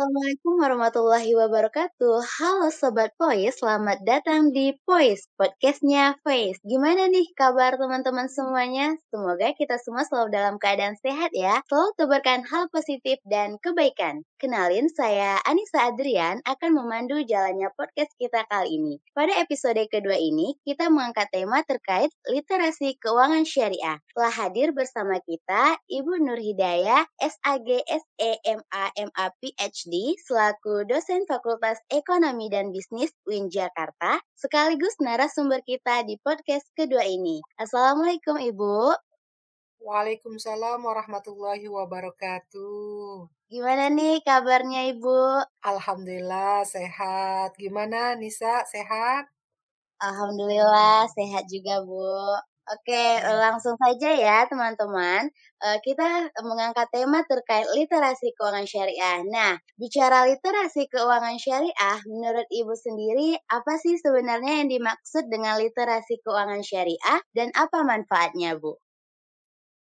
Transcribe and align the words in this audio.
Assalamualaikum 0.00 0.56
warahmatullahi 0.56 1.32
wabarakatuh. 1.36 2.24
Halo 2.40 2.72
Sobat 2.72 3.12
Pois, 3.20 3.52
selamat 3.60 4.00
datang 4.00 4.48
di 4.48 4.72
Pois, 4.88 5.28
podcastnya 5.36 6.16
Face. 6.24 6.56
Gimana 6.64 7.04
nih 7.12 7.28
kabar 7.36 7.76
teman-teman 7.76 8.24
semuanya? 8.32 8.96
Semoga 9.12 9.52
kita 9.52 9.76
semua 9.76 10.08
selalu 10.08 10.32
dalam 10.32 10.56
keadaan 10.56 10.96
sehat 11.04 11.36
ya. 11.36 11.60
Selalu 11.68 11.92
tebarkan 12.00 12.48
hal 12.48 12.72
positif 12.72 13.20
dan 13.28 13.60
kebaikan. 13.60 14.24
Kenalin, 14.40 14.88
saya 14.88 15.36
Anissa 15.44 15.92
Adrian 15.92 16.40
akan 16.48 16.80
memandu 16.80 17.20
jalannya 17.20 17.68
podcast 17.76 18.16
kita 18.16 18.48
kali 18.48 18.80
ini. 18.80 19.04
Pada 19.12 19.36
episode 19.36 19.84
kedua 19.92 20.16
ini, 20.16 20.56
kita 20.64 20.88
mengangkat 20.88 21.28
tema 21.28 21.60
terkait 21.68 22.08
literasi 22.24 22.96
keuangan 23.04 23.44
syariah. 23.44 24.00
Telah 24.16 24.32
hadir 24.32 24.72
bersama 24.72 25.20
kita 25.20 25.76
Ibu 25.92 26.24
Nur 26.24 26.40
Hidayah, 26.40 27.04
SAG 27.20 27.84
SEMA 27.84 28.84
MA 28.96 29.26
PhD 29.44 29.89
selaku 30.22 30.86
dosen 30.86 31.26
Fakultas 31.26 31.82
Ekonomi 31.90 32.46
dan 32.46 32.70
Bisnis 32.70 33.10
UIN 33.26 33.50
Jakarta, 33.50 34.22
sekaligus 34.38 34.94
narasumber 35.02 35.58
kita 35.66 36.06
di 36.06 36.14
podcast 36.22 36.70
kedua 36.78 37.02
ini. 37.02 37.42
Assalamualaikum 37.58 38.38
Ibu. 38.38 38.94
Waalaikumsalam 39.82 40.78
warahmatullahi 40.78 41.66
wabarakatuh. 41.66 43.26
Gimana 43.50 43.90
nih 43.90 44.22
kabarnya 44.22 44.94
Ibu? 44.94 45.42
Alhamdulillah 45.66 46.62
sehat. 46.62 47.58
Gimana 47.58 48.14
Nisa, 48.14 48.62
sehat? 48.70 49.26
Alhamdulillah 49.98 51.10
sehat 51.12 51.50
juga 51.50 51.82
Bu. 51.82 52.06
Oke, 52.68 53.02
langsung 53.42 53.74
saja 53.80 54.10
ya 54.14 54.38
teman-teman. 54.46 55.32
Uh, 55.64 55.78
kita 55.82 56.30
mengangkat 56.44 56.86
tema 56.94 57.24
terkait 57.26 57.66
literasi 57.74 58.30
keuangan 58.36 58.68
syariah. 58.68 59.18
Nah, 59.26 59.58
bicara 59.80 60.28
literasi 60.30 60.86
keuangan 60.92 61.36
syariah, 61.40 61.98
menurut 62.06 62.46
Ibu 62.52 62.74
sendiri, 62.76 63.34
apa 63.50 63.74
sih 63.82 63.96
sebenarnya 63.98 64.62
yang 64.62 64.68
dimaksud 64.70 65.24
dengan 65.32 65.58
literasi 65.58 66.20
keuangan 66.22 66.62
syariah 66.62 67.18
dan 67.34 67.48
apa 67.56 67.82
manfaatnya, 67.82 68.54
Bu? 68.60 68.78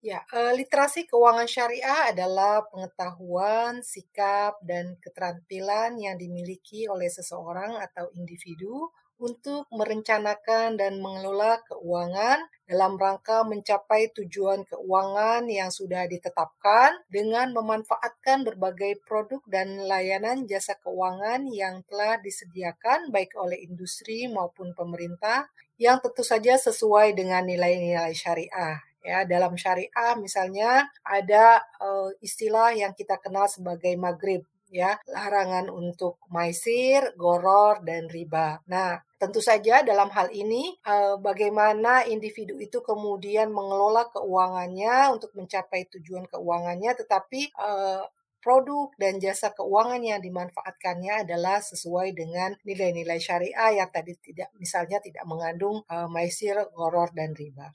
Ya, 0.03 0.19
uh, 0.35 0.51
literasi 0.59 1.07
keuangan 1.07 1.47
syariah 1.47 2.11
adalah 2.11 2.67
pengetahuan, 2.71 3.79
sikap, 3.93 4.59
dan 4.71 4.99
keterampilan 5.03 5.95
yang 5.95 6.15
dimiliki 6.19 6.91
oleh 6.91 7.07
seseorang 7.07 7.79
atau 7.79 8.05
individu 8.19 8.91
untuk 9.21 9.69
merencanakan 9.71 10.75
dan 10.75 10.99
mengelola 10.99 11.61
keuangan 11.69 12.43
dalam 12.63 12.95
rangka 12.95 13.43
mencapai 13.43 14.09
tujuan 14.15 14.63
keuangan 14.65 15.45
yang 15.51 15.69
sudah 15.69 16.07
ditetapkan 16.07 16.95
dengan 17.11 17.51
memanfaatkan 17.51 18.47
berbagai 18.47 19.03
produk 19.03 19.43
dan 19.45 19.83
layanan 19.83 20.47
jasa 20.47 20.79
keuangan 20.81 21.45
yang 21.51 21.83
telah 21.85 22.17
disediakan 22.23 23.11
baik 23.11 23.35
oleh 23.35 23.59
industri 23.61 24.25
maupun 24.31 24.71
pemerintah 24.73 25.51
yang 25.77 25.99
tentu 25.99 26.23
saja 26.23 26.55
sesuai 26.55 27.13
dengan 27.17 27.43
nilai-nilai 27.43 28.15
syariah. 28.15 28.79
Ya, 29.03 29.27
dalam 29.27 29.59
syariah 29.59 30.15
misalnya 30.15 30.87
ada 31.03 31.59
uh, 31.83 32.07
istilah 32.23 32.71
yang 32.71 32.95
kita 32.95 33.19
kenal 33.19 33.51
sebagai 33.51 33.91
maghrib 33.99 34.47
ya, 34.73 34.97
larangan 35.05 35.69
untuk 35.69 36.17
maisir, 36.33 37.13
goror, 37.13 37.85
dan 37.85 38.09
riba. 38.09 38.57
Nah, 38.65 38.97
tentu 39.21 39.37
saja 39.39 39.85
dalam 39.85 40.09
hal 40.09 40.33
ini 40.33 40.73
eh, 40.81 41.15
bagaimana 41.21 42.09
individu 42.09 42.57
itu 42.57 42.81
kemudian 42.81 43.53
mengelola 43.53 44.09
keuangannya 44.09 45.13
untuk 45.13 45.31
mencapai 45.37 45.85
tujuan 45.93 46.25
keuangannya, 46.25 46.91
tetapi 46.97 47.53
eh, 47.53 48.03
produk 48.43 48.91
dan 48.99 49.21
jasa 49.23 49.55
keuangan 49.55 50.03
yang 50.03 50.19
dimanfaatkannya 50.19 51.23
adalah 51.23 51.63
sesuai 51.63 52.11
dengan 52.11 52.51
nilai-nilai 52.67 53.15
syariah 53.15 53.79
yang 53.79 53.87
tadi 53.87 54.19
tidak 54.19 54.51
misalnya 54.59 54.99
tidak 54.99 55.23
mengandung 55.23 55.79
uh, 55.87 56.11
maisir, 56.11 56.59
goror 56.75 57.07
dan 57.15 57.31
riba. 57.31 57.71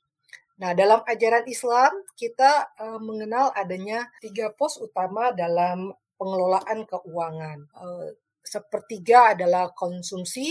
Nah, 0.61 0.77
dalam 0.77 1.01
ajaran 1.09 1.49
Islam 1.49 2.05
kita 2.19 2.75
mengenal 2.99 3.55
adanya 3.55 4.11
tiga 4.19 4.51
pos 4.51 4.77
utama 4.83 5.31
dalam 5.31 5.95
pengelolaan 6.19 6.85
keuangan. 6.85 7.59
Eh, 7.65 8.09
sepertiga 8.43 9.39
adalah 9.39 9.71
konsumsi, 9.73 10.51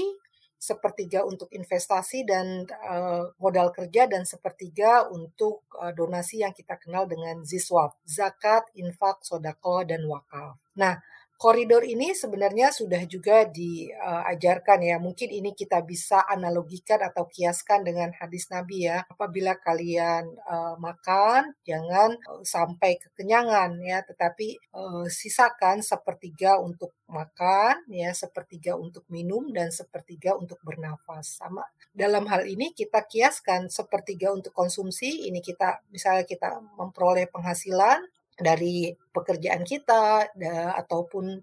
sepertiga 0.57 1.21
untuk 1.27 1.51
investasi 1.53 2.25
dan 2.25 2.65
eh, 2.65 3.23
modal 3.37 3.69
kerja, 3.75 4.09
dan 4.09 4.23
sepertiga 4.23 5.05
untuk 5.11 5.67
eh, 5.77 5.93
donasi 5.93 6.41
yang 6.41 6.55
kita 6.55 6.79
kenal 6.79 7.05
dengan 7.05 7.43
ziswaf, 7.43 7.99
zakat, 8.07 8.65
infak, 8.79 9.21
sodako, 9.21 9.83
dan 9.83 10.01
wakaf. 10.07 10.57
Nah, 10.79 10.97
koridor 11.37 11.85
ini 11.85 12.17
sebenarnya 12.17 12.73
sudah 12.73 13.05
juga 13.05 13.45
diajarkan 13.45 14.79
ya. 14.81 14.97
Mungkin 14.97 15.29
ini 15.29 15.53
kita 15.53 15.85
bisa 15.85 16.25
analogikan 16.25 16.99
atau 17.05 17.29
kiaskan 17.29 17.85
dengan 17.85 18.09
hadis 18.17 18.49
Nabi 18.49 18.89
ya. 18.89 19.05
Apabila 19.05 19.55
kalian 19.61 20.25
uh, 20.49 20.75
makan, 20.81 21.53
jangan 21.61 22.17
uh, 22.25 22.41
sampai 22.41 22.97
kekenyangan 22.97 23.77
ya, 23.85 24.01
tetapi 24.01 24.57
uh, 24.73 25.05
sisakan 25.05 25.85
sepertiga 25.85 26.57
untuk 26.57 26.97
makan 27.07 27.85
ya, 27.87 28.11
sepertiga 28.17 28.73
untuk 28.75 29.05
minum 29.07 29.53
dan 29.53 29.69
sepertiga 29.69 30.33
untuk 30.33 30.57
bernafas. 30.65 31.37
Sama 31.37 31.61
dalam 31.93 32.25
hal 32.27 32.49
ini 32.49 32.73
kita 32.73 33.05
kiaskan 33.05 33.69
sepertiga 33.69 34.33
untuk 34.33 34.51
konsumsi, 34.57 35.29
ini 35.29 35.39
kita 35.39 35.85
misalnya 35.93 36.25
kita 36.25 36.57
memperoleh 36.75 37.29
penghasilan 37.29 38.01
dari 38.37 38.93
pekerjaan 39.11 39.65
kita 39.65 40.29
da, 40.37 40.77
ataupun 40.77 41.41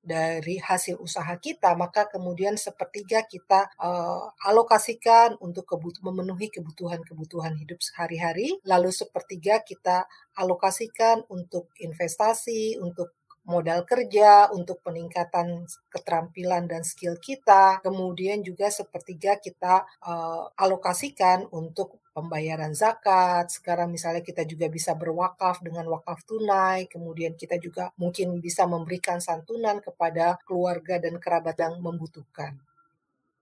dari 0.00 0.56
hasil 0.56 0.96
usaha 0.96 1.36
kita, 1.36 1.76
maka 1.76 2.08
kemudian 2.08 2.56
sepertiga 2.56 3.28
kita 3.28 3.68
uh, 3.76 4.32
alokasikan 4.48 5.36
untuk 5.44 5.68
kebut 5.68 6.00
memenuhi 6.00 6.48
kebutuhan-kebutuhan 6.48 7.52
hidup 7.60 7.84
sehari-hari, 7.84 8.56
lalu 8.64 8.88
sepertiga 8.88 9.60
kita 9.60 10.08
alokasikan 10.40 11.20
untuk 11.28 11.68
investasi, 11.76 12.80
untuk 12.80 13.12
modal 13.44 13.88
kerja, 13.88 14.52
untuk 14.52 14.84
peningkatan 14.84 15.64
keterampilan 15.88 16.68
dan 16.68 16.84
skill 16.84 17.16
kita, 17.16 17.80
kemudian 17.80 18.44
juga 18.44 18.68
sepertiga 18.68 19.40
kita 19.40 19.86
uh, 20.04 20.52
alokasikan 20.54 21.48
untuk 21.50 22.00
pembayaran 22.12 22.76
zakat. 22.76 23.48
Sekarang 23.48 23.88
misalnya 23.88 24.20
kita 24.20 24.44
juga 24.44 24.68
bisa 24.68 24.92
berwakaf 24.92 25.64
dengan 25.64 25.88
wakaf 25.88 26.22
tunai, 26.28 26.86
kemudian 26.86 27.34
kita 27.34 27.56
juga 27.56 27.90
mungkin 27.96 28.38
bisa 28.44 28.68
memberikan 28.68 29.18
santunan 29.18 29.80
kepada 29.80 30.36
keluarga 30.44 31.00
dan 31.00 31.16
kerabat 31.16 31.56
yang 31.56 31.80
membutuhkan. 31.80 32.60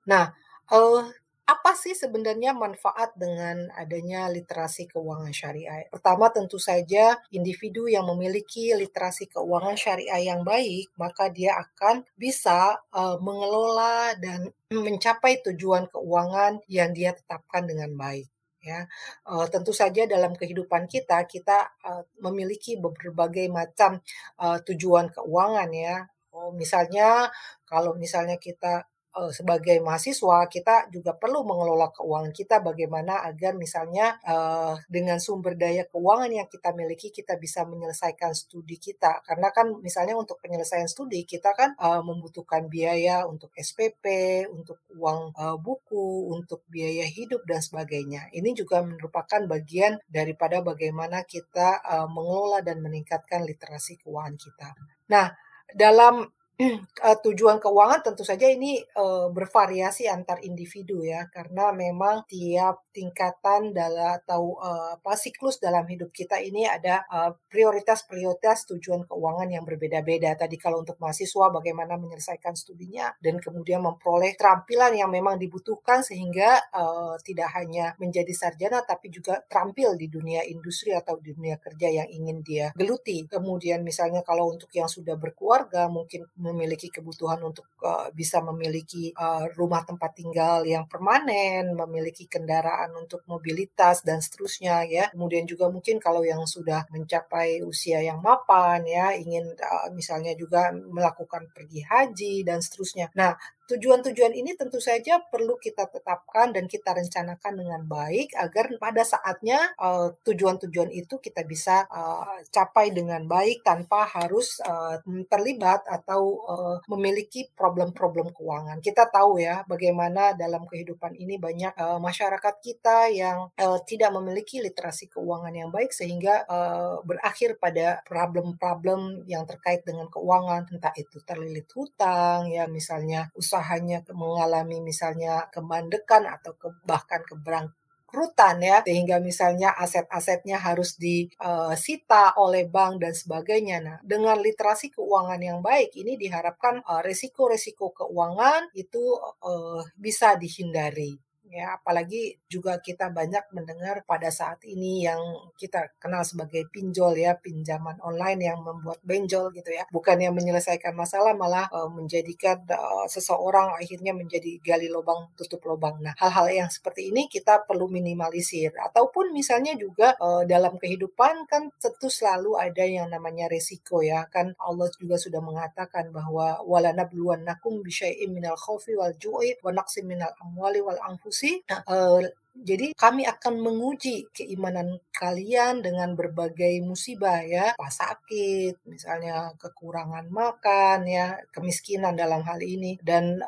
Nah, 0.06 0.32
uh, 0.72 1.04
apa 1.48 1.72
sih 1.72 1.96
sebenarnya 1.96 2.52
manfaat 2.52 3.16
dengan 3.16 3.72
adanya 3.72 4.28
literasi 4.28 4.84
keuangan 4.92 5.32
syariah? 5.32 5.88
Pertama 5.88 6.28
tentu 6.28 6.60
saja 6.60 7.16
individu 7.32 7.88
yang 7.88 8.04
memiliki 8.04 8.76
literasi 8.76 9.32
keuangan 9.32 9.72
syariah 9.72 10.28
yang 10.28 10.44
baik, 10.44 10.92
maka 11.00 11.32
dia 11.32 11.56
akan 11.56 12.04
bisa 12.20 12.76
uh, 12.92 13.16
mengelola 13.24 14.12
dan 14.20 14.52
mencapai 14.86 15.40
tujuan 15.48 15.88
keuangan 15.88 16.60
yang 16.68 16.92
dia 16.92 17.16
tetapkan 17.16 17.64
dengan 17.64 17.96
baik 17.96 18.28
ya. 18.60 18.84
Uh, 19.24 19.48
tentu 19.48 19.72
saja 19.72 20.04
dalam 20.04 20.36
kehidupan 20.36 20.84
kita 20.84 21.24
kita 21.24 21.72
uh, 21.80 22.04
memiliki 22.20 22.76
berbagai 22.76 23.48
macam 23.48 24.04
uh, 24.36 24.60
tujuan 24.68 25.08
keuangan 25.16 25.72
ya. 25.72 26.04
Oh, 26.36 26.52
misalnya 26.52 27.32
kalau 27.64 27.96
misalnya 27.96 28.36
kita 28.36 28.84
uh, 29.18 29.32
sebagai 29.34 29.82
mahasiswa 29.82 30.46
kita 30.46 30.86
juga 30.94 31.18
perlu 31.18 31.42
mengelola 31.42 31.90
keuangan 31.90 32.30
kita 32.30 32.62
bagaimana 32.62 33.26
agar 33.26 33.58
misalnya 33.58 34.14
uh, 34.22 34.78
dengan 34.86 35.18
sumber 35.18 35.58
daya 35.58 35.82
keuangan 35.90 36.30
yang 36.30 36.46
kita 36.46 36.70
miliki 36.70 37.10
kita 37.10 37.34
bisa 37.34 37.66
menyelesaikan 37.66 38.30
studi 38.38 38.78
kita 38.78 39.20
karena 39.26 39.50
kan 39.50 39.74
misalnya 39.82 40.14
untuk 40.14 40.38
penyelesaian 40.38 40.86
studi 40.86 41.26
kita 41.26 41.50
kan 41.58 41.74
uh, 41.76 42.00
membutuhkan 42.06 42.70
biaya 42.70 43.26
untuk 43.26 43.50
SPP, 43.58 44.04
untuk 44.48 44.78
uang 44.94 45.34
uh, 45.34 45.56
buku, 45.58 46.30
untuk 46.32 46.62
biaya 46.70 47.04
hidup 47.08 47.42
dan 47.44 47.58
sebagainya. 47.58 48.30
Ini 48.30 48.54
juga 48.54 48.80
merupakan 48.86 49.42
bagian 49.48 49.98
daripada 50.06 50.62
bagaimana 50.62 51.26
kita 51.26 51.82
uh, 51.82 52.08
mengelola 52.08 52.62
dan 52.62 52.78
meningkatkan 52.78 53.42
literasi 53.42 53.98
keuangan 53.98 54.36
kita. 54.38 54.68
Nah, 55.10 55.32
dalam 55.72 56.24
uh, 56.58 57.18
tujuan 57.24 57.62
keuangan 57.62 58.02
tentu 58.02 58.26
saja 58.26 58.50
ini 58.50 58.82
uh, 58.98 59.30
bervariasi 59.30 60.10
antar 60.10 60.42
individu 60.42 61.06
ya, 61.06 61.30
karena 61.30 61.70
memang 61.70 62.26
tiap 62.26 62.90
tingkatan 62.90 63.70
dalam 63.70 64.18
atau 64.18 64.58
uh, 64.58 64.98
apa 64.98 65.14
siklus 65.14 65.62
dalam 65.62 65.86
hidup 65.86 66.10
kita 66.10 66.40
ini 66.42 66.66
ada 66.66 67.04
prioritas-prioritas 67.46 68.66
uh, 68.66 68.66
tujuan 68.74 69.06
keuangan 69.06 69.48
yang 69.48 69.62
berbeda-beda. 69.62 70.34
Tadi 70.34 70.56
kalau 70.58 70.82
untuk 70.82 70.98
mahasiswa 70.98 71.50
bagaimana 71.52 71.94
menyelesaikan 72.00 72.56
studinya 72.58 73.12
dan 73.22 73.38
kemudian 73.38 73.84
memperoleh 73.84 74.34
keterampilan 74.34 74.96
yang 74.96 75.10
memang 75.12 75.36
dibutuhkan 75.36 76.00
sehingga 76.00 76.58
uh, 76.72 77.14
tidak 77.20 77.52
hanya 77.54 77.92
menjadi 78.00 78.32
sarjana 78.32 78.80
tapi 78.82 79.12
juga 79.12 79.44
terampil 79.44 79.94
di 79.98 80.08
dunia 80.08 80.42
industri 80.48 80.96
atau 80.96 81.20
dunia 81.20 81.60
kerja 81.60 81.88
yang 82.02 82.08
ingin 82.08 82.40
dia 82.40 82.66
geluti. 82.74 83.28
Kemudian 83.28 83.84
misalnya 83.84 84.24
kalau 84.24 84.50
untuk 84.50 84.72
yang 84.72 84.88
sudah 84.88 85.14
berkeluarga 85.20 85.86
mungkin 85.92 86.24
memiliki 86.50 86.88
kebutuhan 86.88 87.40
untuk 87.44 87.68
uh, 87.84 88.08
bisa 88.10 88.40
memiliki 88.40 89.12
uh, 89.12 89.46
rumah 89.54 89.84
tempat 89.84 90.16
tinggal 90.16 90.64
yang 90.64 90.88
permanen, 90.88 91.76
memiliki 91.76 92.24
kendaraan 92.26 92.96
untuk 92.96 93.22
mobilitas 93.28 94.02
dan 94.02 94.18
seterusnya 94.24 94.88
ya. 94.88 95.04
Kemudian 95.12 95.44
juga 95.44 95.68
mungkin 95.68 96.00
kalau 96.00 96.24
yang 96.24 96.42
sudah 96.48 96.88
mencapai 96.90 97.60
usia 97.62 98.00
yang 98.00 98.24
mapan 98.24 98.82
ya, 98.88 99.12
ingin 99.14 99.52
uh, 99.54 99.88
misalnya 99.92 100.32
juga 100.34 100.72
melakukan 100.72 101.50
pergi 101.52 101.84
haji 101.84 102.34
dan 102.42 102.64
seterusnya. 102.64 103.12
Nah, 103.14 103.36
Tujuan-tujuan 103.68 104.32
ini 104.32 104.56
tentu 104.56 104.80
saja 104.80 105.20
perlu 105.28 105.60
kita 105.60 105.92
tetapkan 105.92 106.56
dan 106.56 106.64
kita 106.64 106.96
rencanakan 106.96 107.52
dengan 107.52 107.84
baik 107.84 108.32
agar 108.32 108.72
pada 108.80 109.04
saatnya 109.04 109.60
uh, 109.76 110.08
tujuan-tujuan 110.24 110.88
itu 110.88 111.20
kita 111.20 111.44
bisa 111.44 111.84
uh, 111.92 112.40
capai 112.48 112.96
dengan 112.96 113.28
baik 113.28 113.60
tanpa 113.60 114.08
harus 114.08 114.56
uh, 114.64 114.96
terlibat 115.28 115.84
atau 115.84 116.48
uh, 116.48 116.76
memiliki 116.88 117.52
problem-problem 117.52 118.32
keuangan. 118.32 118.80
Kita 118.80 119.04
tahu 119.12 119.36
ya 119.36 119.60
bagaimana 119.68 120.32
dalam 120.32 120.64
kehidupan 120.64 121.12
ini 121.20 121.36
banyak 121.36 121.76
uh, 121.76 122.00
masyarakat 122.00 122.54
kita 122.64 123.12
yang 123.12 123.52
uh, 123.52 123.78
tidak 123.84 124.16
memiliki 124.16 124.64
literasi 124.64 125.12
keuangan 125.12 125.52
yang 125.52 125.68
baik 125.68 125.92
sehingga 125.92 126.48
uh, 126.48 127.04
berakhir 127.04 127.60
pada 127.60 128.00
problem-problem 128.08 129.28
yang 129.28 129.44
terkait 129.44 129.84
dengan 129.84 130.08
keuangan 130.08 130.72
entah 130.72 130.96
itu 130.96 131.20
terlilit 131.20 131.68
hutang 131.76 132.48
ya 132.48 132.64
misalnya 132.64 133.28
usaha 133.36 133.57
usahanya 133.58 134.06
mengalami 134.14 134.78
misalnya 134.78 135.50
kemandekan 135.50 136.22
atau 136.30 136.54
ke, 136.54 136.70
bahkan 136.86 137.26
keberangkrutan 137.26 138.62
ya 138.62 138.78
sehingga 138.86 139.18
misalnya 139.18 139.74
aset-asetnya 139.74 140.62
harus 140.62 140.94
disita 140.94 142.38
oleh 142.38 142.70
bank 142.70 143.02
dan 143.02 143.18
sebagainya. 143.18 143.76
Nah, 143.82 143.98
dengan 144.06 144.38
literasi 144.38 144.94
keuangan 144.94 145.42
yang 145.42 145.58
baik 145.58 145.90
ini 145.98 146.14
diharapkan 146.14 146.86
resiko-resiko 147.02 147.90
keuangan 147.90 148.70
itu 148.78 149.18
uh, 149.42 149.82
bisa 149.98 150.38
dihindari 150.38 151.18
ya 151.50 151.80
apalagi 151.80 152.36
juga 152.46 152.78
kita 152.78 153.08
banyak 153.10 153.50
mendengar 153.56 154.04
pada 154.04 154.28
saat 154.28 154.60
ini 154.68 155.04
yang 155.08 155.20
kita 155.56 155.96
kenal 155.96 156.22
sebagai 156.22 156.68
pinjol 156.68 157.16
ya 157.16 157.34
pinjaman 157.36 157.96
online 158.04 158.52
yang 158.52 158.60
membuat 158.60 159.00
benjol 159.02 159.50
gitu 159.56 159.72
ya. 159.72 159.88
Bukan 159.88 160.20
yang 160.20 160.36
menyelesaikan 160.36 160.92
masalah 160.92 161.32
malah 161.32 161.66
uh, 161.72 161.88
menjadikan 161.88 162.60
uh, 162.68 163.08
seseorang 163.08 163.72
akhirnya 163.74 164.12
menjadi 164.12 164.60
gali 164.60 164.92
lubang 164.92 165.32
tutup 165.34 165.64
lubang. 165.64 165.96
Nah 166.04 166.12
hal-hal 166.20 166.66
yang 166.66 166.70
seperti 166.70 167.08
ini 167.08 167.26
kita 167.26 167.64
perlu 167.64 167.88
minimalisir. 167.88 168.76
Ataupun 168.76 169.32
misalnya 169.32 169.72
juga 169.74 170.14
uh, 170.20 170.44
dalam 170.44 170.76
kehidupan 170.76 171.48
kan 171.48 171.72
tentu 171.80 172.12
selalu 172.12 172.60
ada 172.60 172.84
yang 172.84 173.08
namanya 173.08 173.48
resiko 173.48 174.04
ya. 174.04 174.28
Kan 174.28 174.52
Allah 174.60 174.92
juga 175.00 175.16
sudah 175.16 175.40
mengatakan 175.40 176.12
bahwa 176.12 176.60
walana 176.64 177.08
nakum 177.38 177.80
bisyai'im 177.80 178.30
minal 178.36 178.56
khawfi 178.56 178.94
wal 178.94 179.14
ju'i 179.16 179.56
wa 179.64 179.72
naqsim 179.72 180.04
minal 180.04 180.32
amwali 180.44 180.80
wal 180.84 180.98
anfus 181.08 181.37
sih 181.40 181.54
uh, 181.70 182.18
jadi 182.64 182.94
kami 182.94 183.22
akan 183.26 183.62
menguji 183.62 184.30
keimanan 184.34 184.98
kalian 185.14 185.82
dengan 185.82 186.14
berbagai 186.14 186.78
musibah 186.82 187.42
ya, 187.42 187.74
pas 187.74 187.90
sakit, 187.90 188.86
misalnya 188.86 189.50
kekurangan 189.58 190.30
makan 190.30 191.06
ya, 191.06 191.38
kemiskinan 191.50 192.14
dalam 192.14 192.42
hal 192.46 192.62
ini 192.62 192.98
dan 193.02 193.42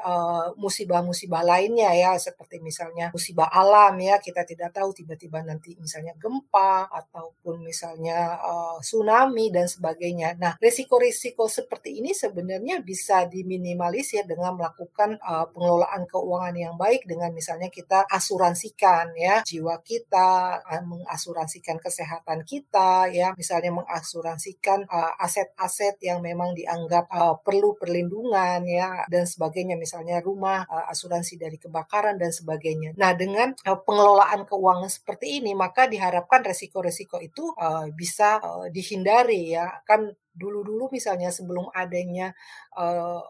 musibah-musibah 0.58 1.42
uh, 1.42 1.48
lainnya 1.56 1.94
ya 1.94 2.18
seperti 2.18 2.58
misalnya 2.58 3.14
musibah 3.14 3.46
alam 3.50 3.94
ya, 4.02 4.18
kita 4.18 4.42
tidak 4.42 4.74
tahu 4.74 4.90
tiba-tiba 4.90 5.42
nanti 5.46 5.78
misalnya 5.78 6.14
gempa 6.18 6.90
ataupun 6.90 7.62
misalnya 7.62 8.34
uh, 8.38 8.78
tsunami 8.82 9.54
dan 9.54 9.70
sebagainya. 9.70 10.34
Nah, 10.38 10.58
risiko-risiko 10.58 11.46
seperti 11.46 12.02
ini 12.02 12.10
sebenarnya 12.14 12.82
bisa 12.82 13.26
diminimalisir 13.30 14.26
dengan 14.26 14.58
melakukan 14.58 15.18
uh, 15.22 15.46
pengelolaan 15.54 16.06
keuangan 16.10 16.56
yang 16.58 16.74
baik 16.74 17.06
dengan 17.06 17.30
misalnya 17.30 17.70
kita 17.70 18.10
asuransikan 18.10 19.00
kesehatan 19.00 19.17
ya 19.17 19.35
jiwa 19.44 19.76
kita, 19.81 20.61
mengasuransikan 20.85 21.79
kesehatan 21.81 22.44
kita 22.44 23.08
ya, 23.08 23.32
misalnya 23.37 23.73
mengasuransikan 23.73 24.85
aset-aset 25.20 25.97
uh, 25.97 26.05
yang 26.05 26.19
memang 26.20 26.52
dianggap 26.52 27.08
uh, 27.08 27.41
perlu 27.41 27.76
perlindungan 27.81 28.64
ya 28.69 29.05
dan 29.08 29.25
sebagainya 29.25 29.81
misalnya 29.81 30.20
rumah 30.20 30.69
uh, 30.69 30.91
asuransi 30.93 31.41
dari 31.41 31.56
kebakaran 31.56 32.20
dan 32.20 32.32
sebagainya. 32.32 32.93
Nah, 33.00 33.17
dengan 33.17 33.56
uh, 33.64 33.79
pengelolaan 33.81 34.44
keuangan 34.44 34.91
seperti 34.91 35.41
ini 35.41 35.56
maka 35.56 35.88
diharapkan 35.88 36.44
resiko-resiko 36.44 37.20
itu 37.23 37.52
uh, 37.56 37.88
bisa 37.97 38.41
uh, 38.41 38.67
dihindari 38.69 39.56
ya. 39.56 39.81
Kan 39.88 40.12
dulu-dulu 40.31 40.94
misalnya 40.94 41.29
sebelum 41.35 41.69
adanya 41.75 42.32
uh, 42.79 43.20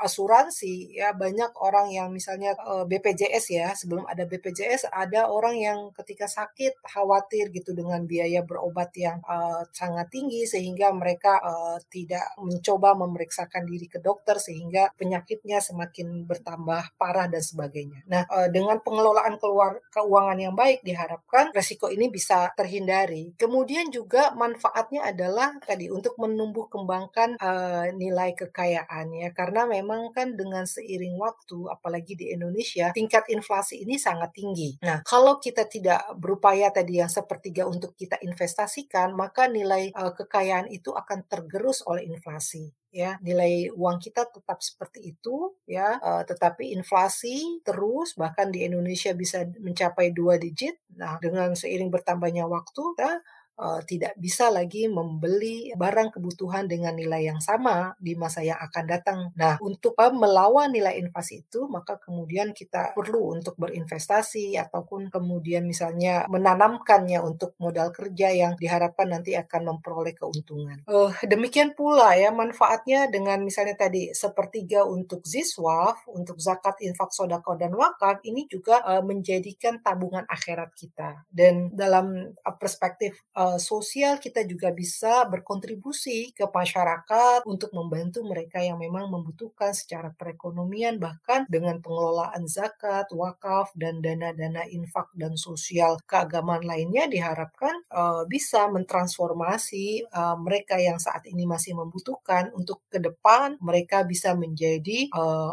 asuransi 0.00 0.96
ya 0.96 1.12
banyak 1.12 1.52
orang 1.60 1.92
yang 1.92 2.08
misalnya 2.10 2.56
uh, 2.60 2.84
BPJS 2.88 3.44
ya 3.52 3.68
sebelum 3.76 4.08
ada 4.08 4.24
BPJS 4.24 4.88
ada 4.88 5.28
orang 5.28 5.56
yang 5.60 5.78
ketika 5.92 6.26
sakit 6.26 6.80
khawatir 6.84 7.52
gitu 7.52 7.76
dengan 7.76 8.04
biaya 8.08 8.40
berobat 8.42 8.90
yang 8.96 9.20
uh, 9.28 9.62
sangat 9.70 10.08
tinggi 10.08 10.48
sehingga 10.48 10.90
mereka 10.96 11.38
uh, 11.44 11.76
tidak 11.92 12.24
mencoba 12.40 12.96
memeriksakan 12.96 13.68
diri 13.68 13.86
ke 13.86 14.00
dokter 14.00 14.40
sehingga 14.40 14.90
penyakitnya 14.96 15.60
semakin 15.60 16.24
bertambah 16.24 16.96
parah 16.96 17.28
dan 17.28 17.42
sebagainya. 17.44 18.00
Nah 18.08 18.24
uh, 18.30 18.48
dengan 18.48 18.80
pengelolaan 18.80 19.36
keluar 19.36 19.78
keuangan 19.92 20.38
yang 20.40 20.54
baik 20.56 20.80
diharapkan 20.80 21.52
resiko 21.52 21.92
ini 21.92 22.08
bisa 22.08 22.48
terhindari. 22.56 23.36
Kemudian 23.36 23.92
juga 23.92 24.32
manfaatnya 24.32 25.10
adalah 25.10 25.58
tadi 25.60 25.92
untuk 25.92 26.16
menumbuh 26.16 26.70
kembangkan 26.72 27.36
uh, 27.40 27.90
nilai 27.94 28.32
kekayaan 28.32 29.12
ya 29.12 29.28
karena 29.34 29.66
memang 29.66 29.89
memang 29.90 30.14
kan 30.14 30.38
dengan 30.38 30.62
seiring 30.64 31.18
waktu, 31.18 31.66
apalagi 31.66 32.14
di 32.14 32.30
Indonesia, 32.30 32.94
tingkat 32.94 33.26
inflasi 33.26 33.82
ini 33.82 33.98
sangat 33.98 34.30
tinggi. 34.30 34.78
Nah, 34.86 35.02
kalau 35.02 35.42
kita 35.42 35.66
tidak 35.66 36.06
berupaya 36.14 36.70
tadi 36.70 37.02
yang 37.02 37.10
sepertiga 37.10 37.66
untuk 37.66 37.98
kita 37.98 38.22
investasikan, 38.22 39.12
maka 39.18 39.50
nilai 39.50 39.90
uh, 39.98 40.14
kekayaan 40.14 40.70
itu 40.70 40.94
akan 40.94 41.26
tergerus 41.26 41.82
oleh 41.84 42.06
inflasi 42.06 42.70
ya. 42.90 43.16
Nilai 43.22 43.70
uang 43.70 44.02
kita 44.02 44.26
tetap 44.28 44.58
seperti 44.60 45.14
itu 45.14 45.54
ya. 45.64 45.98
Uh, 46.02 46.22
tetapi 46.26 46.74
inflasi 46.74 47.62
terus 47.62 48.18
bahkan 48.18 48.50
di 48.50 48.66
Indonesia 48.66 49.14
bisa 49.14 49.46
mencapai 49.58 50.10
dua 50.14 50.36
digit. 50.36 50.78
Nah 50.98 51.16
dengan 51.22 51.54
seiring 51.54 51.88
bertambahnya 51.88 52.44
waktu 52.50 52.82
kita 52.94 53.22
uh, 53.60 53.80
tidak 53.84 54.16
bisa 54.16 54.48
lagi 54.48 54.88
membeli 54.88 55.70
barang 55.76 56.16
kebutuhan 56.16 56.64
dengan 56.64 56.96
nilai 56.96 57.28
yang 57.28 57.40
sama 57.44 57.92
di 58.00 58.16
masa 58.16 58.40
yang 58.40 58.56
akan 58.56 58.84
datang. 58.88 59.18
Nah, 59.36 59.60
untuk 59.60 59.92
uh, 60.00 60.10
melawan 60.10 60.72
nilai 60.72 60.96
inflasi 60.96 61.44
itu, 61.44 61.68
maka 61.68 62.00
kemudian 62.00 62.56
kita 62.56 62.96
perlu 62.96 63.36
untuk 63.36 63.54
berinvestasi 63.60 64.56
ataupun 64.56 65.12
kemudian 65.12 65.68
misalnya 65.68 66.24
menanamkannya 66.32 67.20
untuk 67.20 67.54
modal 67.60 67.92
kerja 67.92 68.32
yang 68.32 68.52
diharapkan 68.56 69.12
nanti 69.12 69.36
akan 69.36 69.76
memperoleh 69.76 70.16
keuntungan. 70.16 70.80
Uh, 70.88 71.12
demikian 71.28 71.76
pula 71.76 72.16
ya 72.16 72.32
manfaatnya 72.32 73.12
dengan 73.12 73.44
misalnya 73.44 73.76
tadi 73.76 74.10
sepertiga 74.16 74.82
untuk 74.88 75.22
ziswaf, 75.26 76.08
untuk 76.08 76.40
zakat, 76.40 76.80
infak, 76.80 77.12
sodako, 77.12 77.54
dan 77.58 77.76
wakaf, 77.76 78.24
ini 78.24 78.48
juga 78.48 78.80
uh, 78.86 79.04
menjadikan 79.04 79.82
tabungan 79.84 80.24
akhirat 80.26 80.72
kita. 80.72 81.26
Dan 81.28 81.74
dalam 81.74 82.32
perspektif 82.58 83.26
uh, 83.36 83.49
sosial 83.56 84.20
kita 84.20 84.44
juga 84.44 84.70
bisa 84.70 85.24
berkontribusi 85.26 86.36
ke 86.36 86.46
masyarakat 86.46 87.42
untuk 87.48 87.72
membantu 87.74 88.22
mereka 88.22 88.60
yang 88.60 88.78
memang 88.78 89.08
membutuhkan 89.08 89.72
secara 89.72 90.12
perekonomian 90.14 91.00
bahkan 91.00 91.48
dengan 91.48 91.80
pengelolaan 91.80 92.44
zakat, 92.44 93.08
wakaf 93.10 93.72
dan 93.74 94.04
dana-dana 94.04 94.68
infak 94.68 95.08
dan 95.16 95.34
sosial 95.34 95.96
keagamaan 96.04 96.62
lainnya 96.62 97.08
diharapkan 97.08 97.72
uh, 97.90 98.28
bisa 98.28 98.68
mentransformasi 98.68 100.06
uh, 100.12 100.36
mereka 100.36 100.76
yang 100.76 101.00
saat 101.00 101.24
ini 101.26 101.48
masih 101.48 101.74
membutuhkan 101.74 102.52
untuk 102.52 102.84
ke 102.92 103.00
depan 103.00 103.56
mereka 103.62 104.04
bisa 104.04 104.36
menjadi 104.36 105.08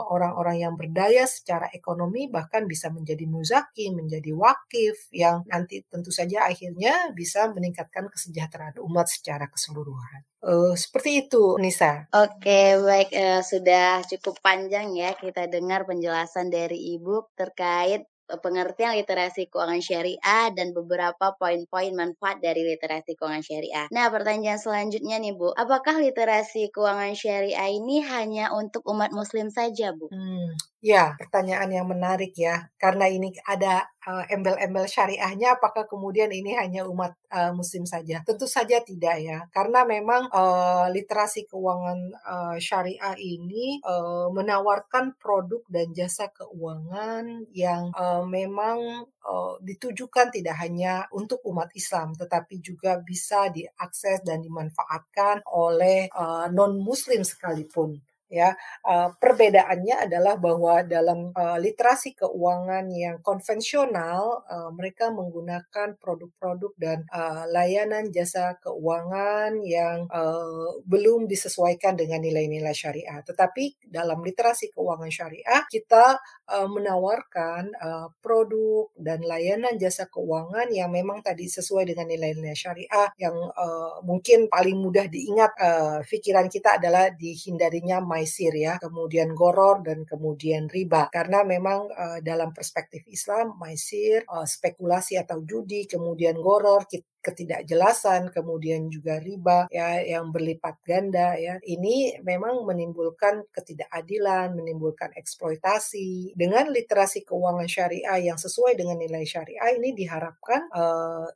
orang-orang 0.09 0.65
yang 0.65 0.73
berdaya 0.73 1.29
secara 1.29 1.69
ekonomi 1.69 2.25
bahkan 2.25 2.65
bisa 2.65 2.89
menjadi 2.89 3.29
muzaki, 3.29 3.93
menjadi 3.93 4.33
wakif 4.33 5.07
yang 5.13 5.45
nanti 5.45 5.85
tentu 5.85 6.09
saja 6.09 6.49
akhirnya 6.49 7.13
bisa 7.13 7.47
meningkatkan 7.53 7.76
kesejahteraan 7.85 8.81
umat 8.81 9.05
secara 9.05 9.45
keseluruhan. 9.45 10.25
Uh, 10.41 10.73
seperti 10.73 11.27
itu, 11.27 11.59
Nisa. 11.61 12.09
Oke, 12.09 12.81
baik 12.81 13.13
uh, 13.13 13.45
sudah 13.45 14.01
cukup 14.09 14.41
panjang 14.41 14.97
ya 14.97 15.13
kita 15.13 15.45
dengar 15.45 15.85
penjelasan 15.85 16.49
dari 16.49 16.97
Ibu 16.97 17.37
terkait 17.37 18.09
pengertian 18.35 18.99
literasi 18.99 19.47
keuangan 19.47 19.79
syariah 19.79 20.51
dan 20.51 20.75
beberapa 20.75 21.31
poin-poin 21.39 21.95
manfaat 21.95 22.43
dari 22.43 22.67
literasi 22.67 23.15
keuangan 23.15 23.39
syariah. 23.39 23.87
Nah, 23.87 24.11
pertanyaan 24.11 24.59
selanjutnya 24.59 25.15
nih 25.23 25.31
Bu, 25.31 25.55
apakah 25.55 26.03
literasi 26.03 26.67
keuangan 26.75 27.15
syariah 27.15 27.71
ini 27.71 28.03
hanya 28.03 28.51
untuk 28.51 28.83
umat 28.91 29.15
muslim 29.15 29.47
saja 29.47 29.95
Bu? 29.95 30.11
Hmm, 30.11 30.51
ya, 30.81 31.17
pertanyaan 31.17 31.69
yang 31.73 31.87
menarik 31.89 32.33
ya. 32.37 32.69
Karena 32.77 33.09
ini 33.09 33.33
ada 33.45 33.85
uh, 34.05 34.23
embel-embel 34.29 34.85
syariahnya 34.85 35.57
apakah 35.57 35.89
kemudian 35.89 36.29
ini 36.31 36.53
hanya 36.55 36.85
umat 36.85 37.17
uh, 37.33 37.51
muslim 37.51 37.83
saja? 37.83 38.21
Tentu 38.23 38.45
saja 38.45 38.79
tidak 38.81 39.17
ya. 39.19 39.43
Karena 39.51 39.83
memang 39.83 40.29
uh, 40.29 40.87
literasi 40.93 41.49
keuangan 41.49 41.99
uh, 42.23 42.55
syariah 42.61 43.15
ini 43.17 43.81
uh, 43.83 44.29
menawarkan 44.31 45.17
produk 45.17 45.61
dan 45.67 45.91
jasa 45.91 46.29
keuangan 46.31 47.49
yang 47.51 47.89
uh, 47.97 48.23
memang 48.23 49.09
uh, 49.25 49.53
ditujukan 49.61 50.31
tidak 50.31 50.55
hanya 50.61 51.05
untuk 51.11 51.43
umat 51.49 51.73
Islam 51.75 52.15
tetapi 52.15 52.63
juga 52.63 53.01
bisa 53.03 53.51
diakses 53.51 54.23
dan 54.23 54.39
dimanfaatkan 54.39 55.43
oleh 55.49 56.07
uh, 56.15 56.47
non 56.53 56.79
muslim 56.79 57.21
sekalipun 57.25 57.99
ya 58.27 58.51
uh, 58.83 59.09
perbedaannya 59.15 60.07
adalah 60.07 60.35
bahwa 60.35 60.83
dalam 60.83 61.31
uh, 61.31 61.57
literasi 61.59 62.15
keuangan 62.15 62.91
yang 62.91 63.23
konvensional 63.23 64.43
uh, 64.47 64.69
mereka 64.75 65.09
menggunakan 65.11 65.95
produk-produk 65.95 66.71
dan 66.75 67.07
uh, 67.11 67.47
layanan 67.47 68.11
jasa 68.11 68.59
keuangan 68.59 69.63
yang 69.63 70.05
uh, 70.11 70.79
belum 70.83 71.25
disesuaikan 71.25 71.95
dengan 71.95 72.19
nilai-nilai 72.23 72.75
syariah. 72.75 73.23
Tetapi 73.23 73.87
dalam 73.87 74.19
literasi 74.23 74.71
keuangan 74.75 75.11
syariah 75.11 75.63
kita 75.71 76.19
uh, 76.51 76.67
menawarkan 76.67 77.71
uh, 77.79 78.07
produk 78.19 78.91
dan 78.99 79.23
layanan 79.23 79.79
jasa 79.79 80.07
keuangan 80.11 80.67
yang 80.71 80.91
memang 80.91 81.23
tadi 81.23 81.47
sesuai 81.47 81.87
dengan 81.87 82.07
nilai-nilai 82.11 82.55
syariah 82.55 83.07
yang 83.15 83.35
uh, 83.35 84.03
mungkin 84.03 84.51
paling 84.51 84.75
mudah 84.79 85.07
diingat 85.07 85.51
uh, 85.59 85.99
pikiran 86.03 86.51
kita 86.51 86.79
adalah 86.79 87.11
dihindarinya 87.13 88.03
maisir 88.17 88.49
ya, 88.57 88.81
kemudian 88.81 89.37
goror 89.37 89.85
dan 89.85 90.01
kemudian 90.01 90.65
riba. 90.65 91.05
Karena 91.13 91.45
memang 91.45 91.85
uh, 91.93 92.19
dalam 92.25 92.49
perspektif 92.49 93.05
Islam 93.05 93.53
maisir, 93.61 94.25
uh, 94.25 94.41
spekulasi 94.41 95.21
atau 95.21 95.45
judi, 95.45 95.85
kemudian 95.85 96.41
goror 96.41 96.89
ketidakjelasan, 97.27 98.31
kemudian 98.31 98.87
juga 98.87 99.19
riba 99.19 99.67
ya 99.67 99.99
yang 99.99 100.31
berlipat 100.31 100.79
ganda 100.87 101.35
ya. 101.35 101.59
Ini 101.59 102.23
memang 102.23 102.63
menimbulkan 102.63 103.51
ketidakadilan, 103.51 104.55
menimbulkan 104.55 105.11
eksploitasi. 105.19 106.31
Dengan 106.39 106.71
literasi 106.71 107.27
keuangan 107.27 107.67
syariah 107.67 108.31
yang 108.31 108.39
sesuai 108.39 108.79
dengan 108.79 108.95
nilai 108.95 109.27
syariah 109.27 109.75
ini 109.75 109.91
diharapkan 109.91 110.71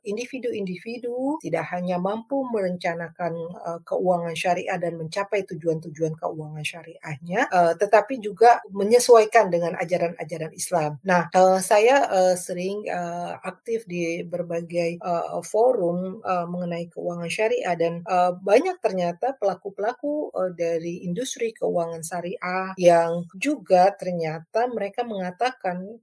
individu-individu 0.06 1.36
uh, 1.36 1.42
tidak 1.44 1.68
hanya 1.76 2.00
mampu 2.00 2.40
merencanakan 2.48 3.34
uh, 3.60 3.80
keuangan 3.84 4.32
syariah 4.32 4.78
dan 4.80 4.96
mencapai 4.96 5.44
tujuan-tujuan 5.44 6.16
keuangan 6.16 6.64
syariahnya, 6.64 7.50
uh, 7.50 7.72
tetapi 7.76 8.22
juga 8.22 8.62
menyesuaikan 8.70 9.50
dengan 9.50 9.74
ajaran-ajaran 9.76 10.54
Islam. 10.54 11.02
Nah, 11.02 11.28
uh, 11.34 11.58
saya 11.58 12.06
uh, 12.06 12.34
sering 12.38 12.86
uh, 12.86 13.36
aktif 13.42 13.84
di 13.90 14.22
berbagai 14.22 15.02
uh, 15.02 15.42
forum 15.42 15.81
forum 15.82 16.22
uh, 16.22 16.46
mengenai 16.46 16.86
keuangan 16.86 17.26
syariah 17.26 17.74
dan 17.74 18.06
uh, 18.06 18.38
banyak 18.38 18.78
ternyata 18.78 19.34
pelaku-pelaku 19.34 20.30
uh, 20.30 20.54
dari 20.54 21.02
industri 21.02 21.50
keuangan 21.50 22.06
syariah 22.06 22.70
yang 22.78 23.26
juga 23.34 23.90
ternyata 23.98 24.70
mereka 24.70 25.02
mengatakan 25.02 25.98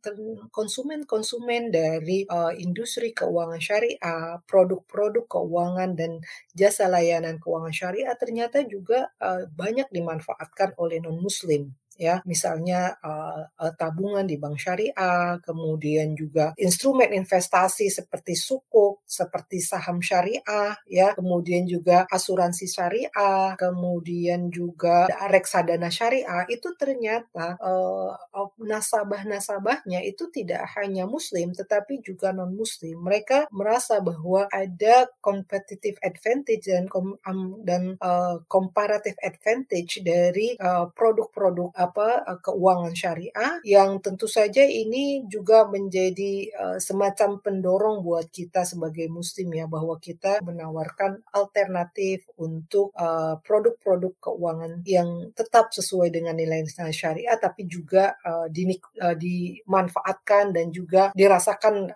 konsumen-konsumen 0.51 1.71
dari 1.71 2.27
uh, 2.27 2.51
industri 2.59 3.15
keuangan 3.15 3.63
syariah, 3.63 4.43
produk-produk 4.43 5.23
keuangan 5.31 5.95
dan 5.95 6.19
jasa 6.51 6.91
layanan 6.91 7.39
keuangan 7.39 7.71
syariah 7.71 8.11
ternyata 8.19 8.67
juga 8.67 9.07
uh, 9.23 9.47
banyak 9.47 9.87
dimanfaatkan 9.95 10.75
oleh 10.75 10.99
non-muslim 10.99 11.71
ya. 11.99 12.23
Misalnya 12.23 12.95
uh, 13.03 13.43
tabungan 13.75 14.23
di 14.23 14.39
bank 14.39 14.55
syariah, 14.55 15.35
kemudian 15.43 16.15
juga 16.15 16.55
instrumen 16.55 17.11
investasi 17.11 17.91
seperti 17.91 18.39
sukuk, 18.39 19.03
seperti 19.03 19.59
saham 19.59 19.99
syariah, 19.99 20.79
ya, 20.87 21.11
kemudian 21.13 21.67
juga 21.67 22.07
asuransi 22.07 22.65
syariah, 22.65 23.59
kemudian 23.59 24.47
juga 24.47 25.11
reksadana 25.27 25.91
syariah. 25.91 26.47
Itu 26.47 26.73
ternyata 26.79 27.59
uh, 27.59 28.15
nasabah-nasabahnya 28.63 29.99
itu 30.07 30.31
tidak 30.31 30.63
hanya 30.79 31.03
muslim 31.03 31.51
tetapi 31.51 31.99
juga 31.99 32.31
non 32.31 32.55
muslim. 32.55 33.03
Mereka 33.03 33.51
merasa 33.51 33.99
bahwa 33.99 34.47
ada 34.47 35.11
competitive 35.19 35.99
advantage 35.99 36.63
dan 36.69 36.87
um, 36.95 37.59
dan 37.67 37.99
uh, 37.99 38.39
comparative 38.47 39.17
advantage 39.19 39.99
dari 40.05 40.55
produk-produk 40.95 41.73
uh, 41.75 41.88
apa 41.89 42.23
eh, 42.23 42.39
keuangan 42.39 42.93
syariah 42.93 43.53
yang 43.65 43.97
tentu 43.99 44.29
saja 44.29 44.61
ini 44.61 45.25
juga 45.25 45.65
menjadi 45.65 46.53
uh, 46.53 46.77
semacam 46.77 47.41
pendorong 47.41 48.05
buat 48.05 48.29
kita 48.29 48.63
sebagai 48.63 49.09
muslim 49.09 49.49
ya 49.51 49.65
bahwa 49.65 49.97
kita 49.97 50.39
menawarkan 50.45 51.25
alternatif 51.33 52.29
untuk 52.37 52.93
uh, 52.93 53.41
produk-produk 53.41 54.13
keuangan 54.21 54.85
yang 54.85 55.33
tetap 55.33 55.73
sesuai 55.73 56.13
dengan 56.13 56.37
nilai-nilai 56.37 56.93
syariah 56.93 57.35
tapi 57.41 57.65
juga 57.65 58.13
uh, 58.21 58.45
dimanfaatkan 58.49 60.53
dan 60.53 60.69
juga 60.69 61.09
dirasakan 61.17 61.91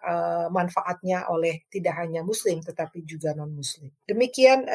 manfaatnya 0.50 1.30
oleh 1.30 1.68
tidak 1.70 2.00
hanya 2.00 2.26
muslim 2.26 2.64
tetapi 2.64 3.06
juga 3.06 3.36
non 3.36 3.54
muslim. 3.54 3.92
Demikian 4.08 4.66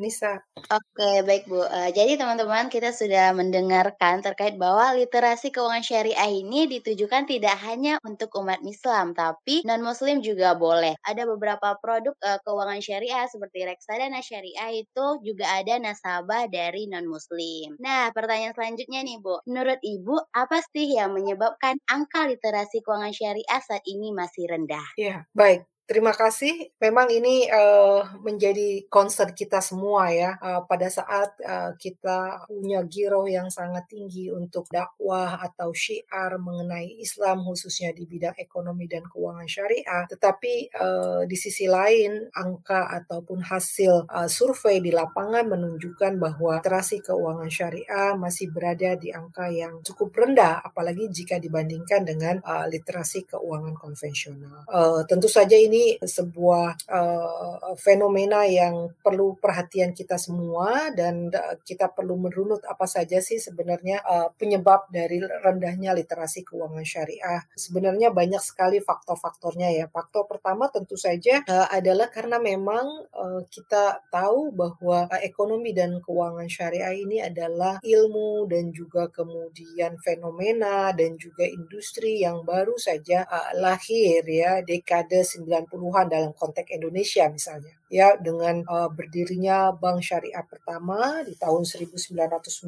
Nisa. 0.00 0.40
Oke, 0.56 1.22
baik 1.22 1.46
Bu. 1.46 1.62
Jadi 1.92 2.18
teman-teman 2.18 2.72
kita 2.72 2.90
sudah 2.90 3.36
mendengarkan 3.36 4.24
terkait 4.24 4.55
bahwa 4.56 4.96
literasi 4.96 5.52
keuangan 5.52 5.84
syariah 5.84 6.32
ini 6.32 6.66
ditujukan 6.66 7.28
tidak 7.28 7.56
hanya 7.62 8.00
untuk 8.02 8.32
umat 8.40 8.58
Islam, 8.64 9.12
tapi 9.12 9.62
non-muslim 9.62 10.24
juga 10.24 10.56
boleh. 10.56 10.96
Ada 11.04 11.28
beberapa 11.28 11.76
produk 11.78 12.16
uh, 12.24 12.40
keuangan 12.42 12.80
syariah 12.80 13.28
seperti 13.28 13.68
reksadana 13.68 14.24
syariah 14.24 14.82
itu 14.82 15.06
juga 15.22 15.46
ada 15.60 15.76
nasabah 15.76 16.48
dari 16.48 16.88
non-muslim. 16.88 17.76
Nah, 17.78 18.10
pertanyaan 18.16 18.56
selanjutnya 18.56 19.04
nih 19.04 19.20
Bu, 19.20 19.44
menurut 19.44 19.78
Ibu 19.84 20.32
apa 20.32 20.64
sih 20.72 20.96
yang 20.96 21.12
menyebabkan 21.12 21.76
angka 21.86 22.26
literasi 22.26 22.80
keuangan 22.80 23.12
syariah 23.12 23.60
saat 23.60 23.84
ini 23.84 24.10
masih 24.10 24.48
rendah? 24.48 24.86
Iya, 24.96 25.28
baik. 25.36 25.75
Terima 25.86 26.10
kasih. 26.10 26.74
Memang 26.82 27.06
ini 27.14 27.46
uh, 27.46 28.02
menjadi 28.18 28.90
concern 28.90 29.30
kita 29.30 29.62
semua 29.62 30.10
ya. 30.10 30.34
Uh, 30.42 30.66
pada 30.66 30.90
saat 30.90 31.38
uh, 31.46 31.78
kita 31.78 32.42
punya 32.50 32.82
giro 32.90 33.22
yang 33.30 33.46
sangat 33.54 33.86
tinggi 33.86 34.26
untuk 34.34 34.66
dakwah 34.66 35.38
atau 35.38 35.70
syiar 35.70 36.42
mengenai 36.42 36.98
Islam 36.98 37.46
khususnya 37.46 37.94
di 37.94 38.02
bidang 38.02 38.34
ekonomi 38.34 38.90
dan 38.90 39.06
keuangan 39.06 39.46
syariah. 39.46 40.10
Tetapi 40.10 40.74
uh, 40.74 41.22
di 41.22 41.38
sisi 41.38 41.70
lain 41.70 42.34
angka 42.34 42.90
ataupun 42.90 43.46
hasil 43.46 44.10
uh, 44.10 44.26
survei 44.26 44.82
di 44.82 44.90
lapangan 44.90 45.46
menunjukkan 45.46 46.18
bahwa 46.18 46.58
literasi 46.58 46.98
keuangan 46.98 47.46
syariah 47.46 48.18
masih 48.18 48.50
berada 48.50 48.98
di 48.98 49.14
angka 49.14 49.46
yang 49.54 49.78
cukup 49.86 50.10
rendah 50.18 50.66
apalagi 50.66 51.06
jika 51.14 51.38
dibandingkan 51.38 52.02
dengan 52.02 52.42
uh, 52.42 52.66
literasi 52.66 53.22
keuangan 53.30 53.78
konvensional. 53.78 54.66
Uh, 54.66 55.06
tentu 55.06 55.30
saja 55.30 55.54
ini 55.54 55.75
ini 55.76 56.00
sebuah 56.00 56.88
uh, 56.88 57.76
fenomena 57.76 58.48
yang 58.48 58.96
perlu 59.04 59.36
perhatian 59.36 59.92
kita 59.92 60.16
semua 60.16 60.88
dan 60.96 61.28
uh, 61.28 61.60
kita 61.60 61.92
perlu 61.92 62.16
merunut 62.16 62.64
apa 62.64 62.88
saja 62.88 63.20
sih 63.20 63.36
sebenarnya 63.36 64.00
uh, 64.00 64.28
penyebab 64.40 64.88
dari 64.88 65.20
rendahnya 65.20 65.92
literasi 65.92 66.48
keuangan 66.48 66.86
syariah. 66.86 67.44
Sebenarnya 67.52 68.08
banyak 68.08 68.40
sekali 68.40 68.80
faktor-faktornya 68.80 69.68
ya. 69.76 69.84
Faktor 69.92 70.24
pertama 70.24 70.72
tentu 70.72 70.96
saja 70.96 71.44
uh, 71.44 71.68
adalah 71.68 72.08
karena 72.08 72.40
memang 72.40 73.04
uh, 73.12 73.44
kita 73.52 74.00
tahu 74.08 74.56
bahwa 74.56 75.12
uh, 75.12 75.20
ekonomi 75.20 75.76
dan 75.76 76.00
keuangan 76.00 76.48
syariah 76.48 76.96
ini 76.96 77.20
adalah 77.20 77.84
ilmu 77.84 78.48
dan 78.48 78.72
juga 78.72 79.12
kemudian 79.12 80.00
fenomena 80.00 80.88
dan 80.96 81.20
juga 81.20 81.44
industri 81.44 82.24
yang 82.24 82.40
baru 82.48 82.80
saja 82.80 83.28
uh, 83.28 83.52
lahir 83.60 84.24
ya 84.24 84.64
dekade 84.64 85.20
90 85.20 85.65
90-an 85.68 86.06
dalam 86.08 86.32
konteks 86.32 86.70
Indonesia 86.72 87.26
misalnya 87.30 87.74
ya 87.86 88.18
dengan 88.18 88.66
uh, 88.66 88.90
berdirinya 88.90 89.70
bank 89.70 90.02
syariah 90.02 90.42
pertama 90.42 91.22
di 91.22 91.38
tahun 91.38 91.62
1991 91.62 92.66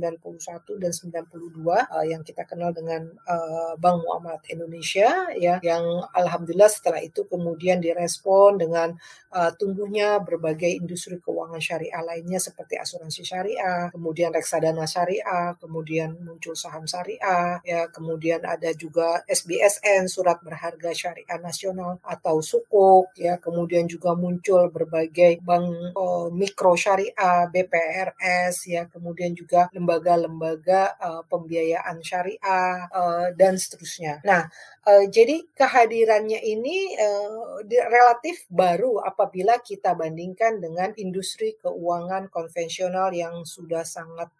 dan 0.78 0.92
92 0.94 1.66
uh, 1.66 2.04
yang 2.06 2.22
kita 2.22 2.46
kenal 2.46 2.70
dengan 2.70 3.10
uh, 3.26 3.74
Bank 3.74 4.06
Muamalat 4.06 4.46
Indonesia 4.54 5.26
ya 5.34 5.58
yang 5.60 5.82
alhamdulillah 6.14 6.70
setelah 6.70 7.02
itu 7.02 7.26
kemudian 7.26 7.82
direspon 7.82 8.62
dengan 8.62 8.94
uh, 9.34 9.50
tumbuhnya 9.58 10.22
berbagai 10.22 10.70
industri 10.78 11.18
keuangan 11.18 11.58
syariah 11.58 12.02
lainnya 12.06 12.38
seperti 12.38 12.78
asuransi 12.78 13.22
syariah, 13.26 13.90
kemudian 13.90 14.30
reksadana 14.30 14.86
syariah, 14.86 15.58
kemudian 15.58 16.14
muncul 16.22 16.54
saham 16.54 16.86
syariah, 16.86 17.58
ya 17.66 17.90
kemudian 17.90 18.46
ada 18.46 18.70
juga 18.72 19.20
SBSN 19.26 20.06
surat 20.06 20.38
berharga 20.40 20.94
syariah 20.94 21.38
nasional 21.42 21.98
atau 22.06 22.40
sukuk 22.40 23.10
ya 23.18 23.36
kemudian 23.42 23.84
juga 23.90 24.14
muncul 24.14 24.70
berbagai 24.70 25.07
bank 25.42 25.94
uh, 25.96 26.28
mikro 26.30 26.78
syariah, 26.78 27.48
BPRS 27.50 28.68
ya 28.70 28.86
kemudian 28.86 29.34
juga 29.34 29.66
lembaga-lembaga 29.74 30.96
uh, 30.98 31.22
pembiayaan 31.26 32.00
syariah 32.00 32.88
uh, 32.92 33.26
dan 33.34 33.58
seterusnya. 33.58 34.22
Nah, 34.22 34.46
uh, 34.86 35.04
jadi 35.10 35.44
kehadirannya 35.52 36.40
ini 36.40 36.96
uh, 36.96 37.62
relatif 37.68 38.46
baru 38.48 39.02
apabila 39.02 39.60
kita 39.60 39.92
bandingkan 39.98 40.62
dengan 40.62 40.94
industri 40.96 41.58
keuangan 41.58 42.30
konvensional 42.30 43.10
yang 43.12 43.42
sudah 43.42 43.82
sangat 43.82 44.30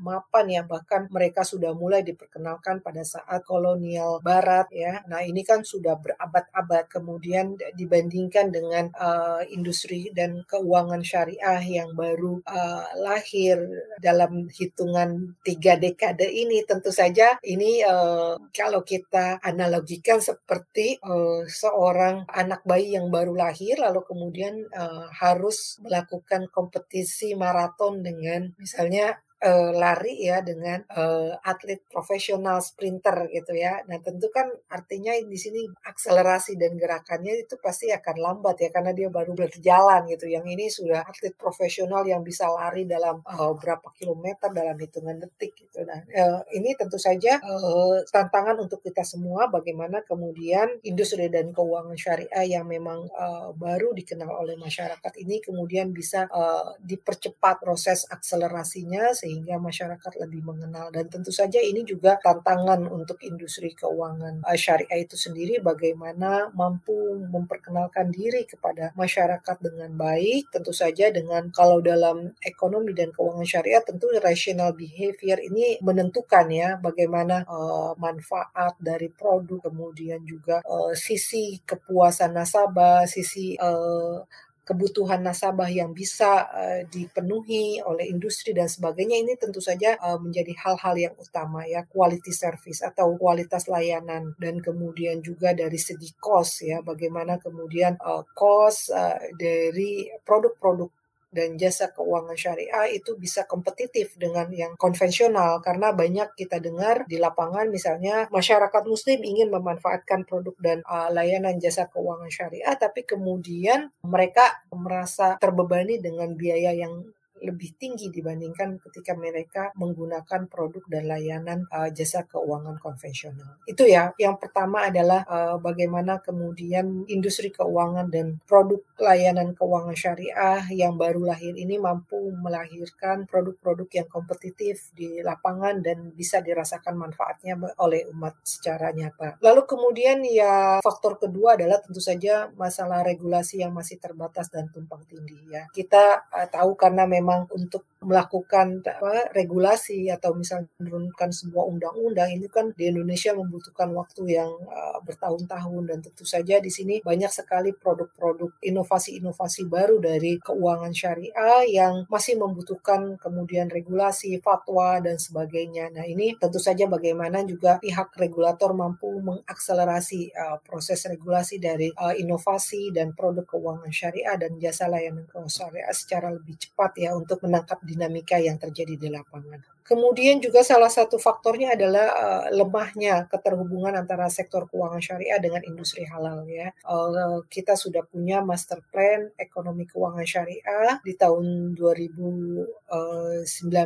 mapan 0.00 0.46
ya 0.50 0.62
bahkan 0.66 1.06
mereka 1.08 1.42
sudah 1.42 1.72
mulai 1.72 2.04
diperkenalkan 2.04 2.84
pada 2.84 3.02
saat 3.02 3.42
kolonial 3.46 4.20
barat 4.20 4.68
ya. 4.74 5.02
Nah 5.08 5.24
ini 5.24 5.42
kan 5.42 5.64
sudah 5.64 5.96
berabad-abad 5.96 6.90
kemudian 6.90 7.56
dibandingkan 7.74 8.52
dengan 8.52 8.90
uh, 8.98 9.42
industri 9.48 10.10
dan 10.12 10.42
keuangan 10.46 11.00
syariah 11.02 11.62
yang 11.62 11.94
baru 11.94 12.42
uh, 12.44 12.84
lahir 13.00 13.58
dalam 14.02 14.50
hitungan 14.52 15.34
tiga 15.42 15.78
dekade 15.80 16.26
ini. 16.28 16.62
Tentu 16.66 16.92
saja 16.92 17.38
ini 17.42 17.82
uh, 17.82 18.36
kalau 18.52 18.84
kita 18.84 19.40
analogikan 19.40 20.20
seperti 20.20 21.00
uh, 21.02 21.46
seorang 21.48 22.28
anak 22.28 22.62
bayi 22.66 22.94
yang 22.98 23.08
baru 23.08 23.34
lahir 23.34 23.80
lalu 23.80 24.04
kemudian 24.04 24.68
uh, 24.74 25.08
harus 25.14 25.78
melakukan 25.82 26.50
kompetisi 26.52 27.32
maraton 27.38 28.02
dengan 28.02 28.52
misalnya 28.58 29.18
uh, 29.42 29.70
lari 29.74 30.26
ya 30.26 30.42
dengan 30.42 30.82
uh, 30.90 31.38
atlet 31.42 31.82
profesional 31.86 32.58
sprinter 32.62 33.30
gitu 33.30 33.54
ya. 33.54 33.82
Nah 33.86 33.98
tentu 34.02 34.28
kan 34.34 34.50
artinya 34.70 35.14
di 35.14 35.38
sini 35.38 35.62
akselerasi 35.86 36.58
dan 36.58 36.74
gerakannya 36.74 37.46
itu 37.46 37.58
pasti 37.62 37.90
akan 37.94 38.16
lambat 38.18 38.56
ya 38.62 38.68
karena 38.74 38.92
dia 38.94 39.08
baru 39.08 39.34
berjalan 39.34 40.06
gitu. 40.10 40.26
Yang 40.26 40.46
ini 40.54 40.64
sudah 40.70 41.00
atlet 41.06 41.34
profesional 41.38 42.02
yang 42.06 42.22
bisa 42.26 42.50
lari 42.50 42.84
dalam 42.84 43.22
uh, 43.24 43.54
berapa 43.54 43.90
kilometer 43.94 44.50
dalam 44.50 44.76
hitungan 44.78 45.18
detik 45.22 45.54
gitu. 45.54 45.86
Nah 45.86 46.02
uh, 46.02 46.40
ini 46.54 46.74
tentu 46.74 46.98
saja 46.98 47.38
uh, 47.38 48.02
tantangan 48.10 48.58
untuk 48.58 48.82
kita 48.82 49.02
semua 49.06 49.46
bagaimana 49.50 50.02
kemudian 50.02 50.66
industri 50.82 51.30
dan 51.30 51.54
keuangan 51.54 51.94
syariah 51.98 52.58
yang 52.58 52.66
memang 52.66 53.06
uh, 53.14 53.50
baru 53.54 53.94
dikenal 53.94 54.30
oleh 54.30 54.56
masyarakat 54.58 55.12
ini 55.22 55.42
kemudian 55.42 55.90
bisa 55.94 56.26
uh, 56.30 56.74
dipercepat 56.82 57.62
proses 57.62 58.06
akselerasinya 58.08 59.14
masyarakat 59.36 60.12
lebih 60.24 60.42
mengenal. 60.46 60.88
Dan 60.88 61.10
tentu 61.12 61.28
saja 61.34 61.60
ini 61.60 61.84
juga 61.84 62.16
tantangan 62.22 62.88
untuk 62.88 63.20
industri 63.20 63.72
keuangan 63.76 64.42
uh, 64.42 64.58
syariah 64.58 65.04
itu 65.04 65.14
sendiri 65.14 65.60
bagaimana 65.60 66.50
mampu 66.54 67.18
memperkenalkan 67.28 68.08
diri 68.08 68.48
kepada 68.48 68.90
masyarakat 68.96 69.56
dengan 69.60 69.92
baik 69.94 70.50
tentu 70.52 70.72
saja 70.72 71.12
dengan 71.12 71.50
kalau 71.52 71.78
dalam 71.84 72.32
ekonomi 72.40 72.96
dan 72.96 73.12
keuangan 73.12 73.46
syariah 73.46 73.82
tentu 73.84 74.08
rational 74.18 74.72
behavior 74.74 75.38
ini 75.38 75.78
menentukan 75.84 76.46
ya 76.50 76.76
bagaimana 76.80 77.44
uh, 77.46 77.92
manfaat 78.00 78.74
dari 78.80 79.12
produk 79.12 79.68
kemudian 79.68 80.24
juga 80.24 80.64
uh, 80.64 80.92
sisi 80.96 81.60
kepuasan 81.62 82.34
nasabah 82.34 83.04
sisi 83.04 83.54
uh, 83.58 84.22
kebutuhan 84.68 85.24
nasabah 85.24 85.72
yang 85.72 85.96
bisa 85.96 86.44
uh, 86.44 86.80
dipenuhi 86.84 87.80
oleh 87.80 88.04
industri 88.12 88.52
dan 88.52 88.68
sebagainya 88.68 89.16
ini 89.16 89.32
tentu 89.40 89.64
saja 89.64 89.96
uh, 89.96 90.20
menjadi 90.20 90.52
hal-hal 90.60 90.94
yang 91.00 91.14
utama 91.16 91.64
ya 91.64 91.88
quality 91.88 92.28
service 92.28 92.84
atau 92.84 93.16
kualitas 93.16 93.64
layanan. 93.64 94.36
Dan 94.36 94.60
kemudian 94.60 95.24
juga 95.24 95.56
dari 95.56 95.80
segi 95.80 96.12
cost 96.20 96.68
ya 96.68 96.84
bagaimana 96.84 97.40
kemudian 97.40 97.96
uh, 98.04 98.28
cost 98.36 98.92
uh, 98.92 99.16
dari 99.40 100.12
produk-produk 100.28 100.97
dan 101.28 101.60
jasa 101.60 101.92
keuangan 101.92 102.34
syariah 102.34 102.88
itu 102.88 103.14
bisa 103.20 103.44
kompetitif 103.44 104.16
dengan 104.16 104.48
yang 104.52 104.74
konvensional. 104.80 105.60
Karena 105.60 105.92
banyak 105.92 106.34
kita 106.38 106.58
dengar 106.62 107.04
di 107.04 107.20
lapangan 107.20 107.68
misalnya 107.68 108.26
masyarakat 108.32 108.82
muslim 108.88 109.20
ingin 109.20 109.52
memanfaatkan 109.52 110.24
produk 110.24 110.56
dan 110.60 110.78
uh, 110.88 111.12
layanan 111.12 111.60
jasa 111.60 111.88
keuangan 111.88 112.30
syariah 112.32 112.74
tapi 112.78 113.04
kemudian 113.04 113.90
mereka 114.04 114.62
merasa 114.72 115.36
terbebani 115.36 116.00
dengan 116.00 116.32
biaya 116.38 116.72
yang 116.72 117.04
lebih 117.42 117.76
tinggi 117.76 118.08
dibandingkan 118.08 118.80
ketika 118.88 119.12
mereka 119.14 119.70
menggunakan 119.76 120.48
produk 120.48 120.84
dan 120.88 121.04
layanan 121.06 121.58
uh, 121.68 121.90
jasa 121.92 122.24
keuangan 122.24 122.80
konvensional. 122.80 123.60
Itu 123.68 123.84
ya, 123.84 124.10
yang 124.16 124.40
pertama 124.40 124.88
adalah 124.88 125.22
uh, 125.28 125.56
bagaimana 125.60 126.18
kemudian 126.24 127.04
industri 127.06 127.52
keuangan 127.52 128.08
dan 128.08 128.40
produk 128.48 128.80
layanan 128.98 129.54
keuangan 129.54 129.94
syariah 129.94 130.64
yang 130.72 130.96
baru 130.96 131.28
lahir 131.28 131.54
ini 131.54 131.78
mampu 131.78 132.18
melahirkan 132.34 133.28
produk-produk 133.28 133.88
yang 133.92 134.08
kompetitif 134.08 134.90
di 134.96 135.20
lapangan 135.20 135.84
dan 135.84 136.10
bisa 136.14 136.40
dirasakan 136.40 136.96
manfaatnya 136.96 137.54
oleh 137.78 138.08
umat 138.10 138.40
secara 138.42 138.90
nyata. 138.90 139.38
Lalu 139.44 139.62
kemudian 139.68 140.24
ya 140.24 140.80
faktor 140.80 141.20
kedua 141.20 141.54
adalah 141.60 141.78
tentu 141.84 142.00
saja 142.00 142.48
masalah 142.56 143.04
regulasi 143.04 143.60
yang 143.62 143.76
masih 143.76 144.00
terbatas 144.00 144.48
dan 144.48 144.72
tumpang 144.72 145.04
tindih 145.04 145.38
ya. 145.52 145.62
Kita 145.70 146.26
uh, 146.32 146.48
tahu 146.48 146.74
karena 146.74 147.04
memang 147.04 147.27
memang 147.28 147.44
untuk 147.52 147.84
melakukan 147.98 148.78
apa, 148.86 149.34
regulasi 149.34 150.06
atau 150.06 150.30
misalnya 150.38 150.70
menurunkan 150.78 151.34
sebuah 151.34 151.66
undang-undang 151.66 152.30
ini 152.30 152.46
kan 152.46 152.70
di 152.78 152.94
Indonesia 152.94 153.34
membutuhkan 153.34 153.90
waktu 153.90 154.38
yang 154.38 154.50
uh, 154.70 155.02
bertahun-tahun 155.02 155.82
dan 155.90 155.98
tentu 155.98 156.22
saja 156.22 156.62
di 156.62 156.70
sini 156.70 157.02
banyak 157.02 157.30
sekali 157.30 157.74
produk-produk 157.74 158.54
inovasi-inovasi 158.62 159.66
baru 159.66 159.98
dari 159.98 160.38
keuangan 160.38 160.94
syariah 160.94 161.66
yang 161.66 162.06
masih 162.06 162.38
membutuhkan 162.38 163.18
kemudian 163.18 163.66
regulasi, 163.66 164.38
fatwa 164.38 165.02
dan 165.02 165.18
sebagainya. 165.18 165.90
Nah, 165.90 166.06
ini 166.06 166.38
tentu 166.38 166.62
saja 166.62 166.86
bagaimana 166.86 167.42
juga 167.42 167.82
pihak 167.82 168.14
regulator 168.14 168.70
mampu 168.78 169.10
mengakselerasi 169.18 170.30
uh, 170.38 170.62
proses 170.62 171.02
regulasi 171.10 171.58
dari 171.58 171.90
uh, 171.98 172.14
inovasi 172.14 172.94
dan 172.94 173.10
produk 173.10 173.42
keuangan 173.42 173.90
syariah 173.90 174.38
dan 174.38 174.54
jasa 174.62 174.86
layanan 174.86 175.26
keuangan 175.26 175.50
syariah 175.50 175.90
secara 175.90 176.30
lebih 176.30 176.54
cepat 176.54 176.94
ya 177.02 177.18
untuk 177.18 177.42
menangkap 177.42 177.82
dinamika 177.88 178.36
yang 178.46 178.56
terjadi 178.62 178.94
di 179.02 179.08
lapangan. 179.16 179.77
Kemudian 179.88 180.36
juga 180.44 180.60
salah 180.60 180.92
satu 180.92 181.16
faktornya 181.16 181.72
adalah 181.72 182.12
uh, 182.12 182.44
lemahnya 182.52 183.24
keterhubungan 183.32 183.96
antara 183.96 184.28
sektor 184.28 184.68
keuangan 184.68 185.00
syariah 185.00 185.40
dengan 185.40 185.64
industri 185.64 186.04
halal 186.04 186.44
ya. 186.44 186.68
Uh, 186.84 187.40
kita 187.48 187.72
sudah 187.72 188.04
punya 188.04 188.44
master 188.44 188.84
plan 188.92 189.32
ekonomi 189.40 189.88
keuangan 189.88 190.28
syariah 190.28 191.00
di 191.00 191.16
tahun 191.16 191.72
2019 191.72 192.68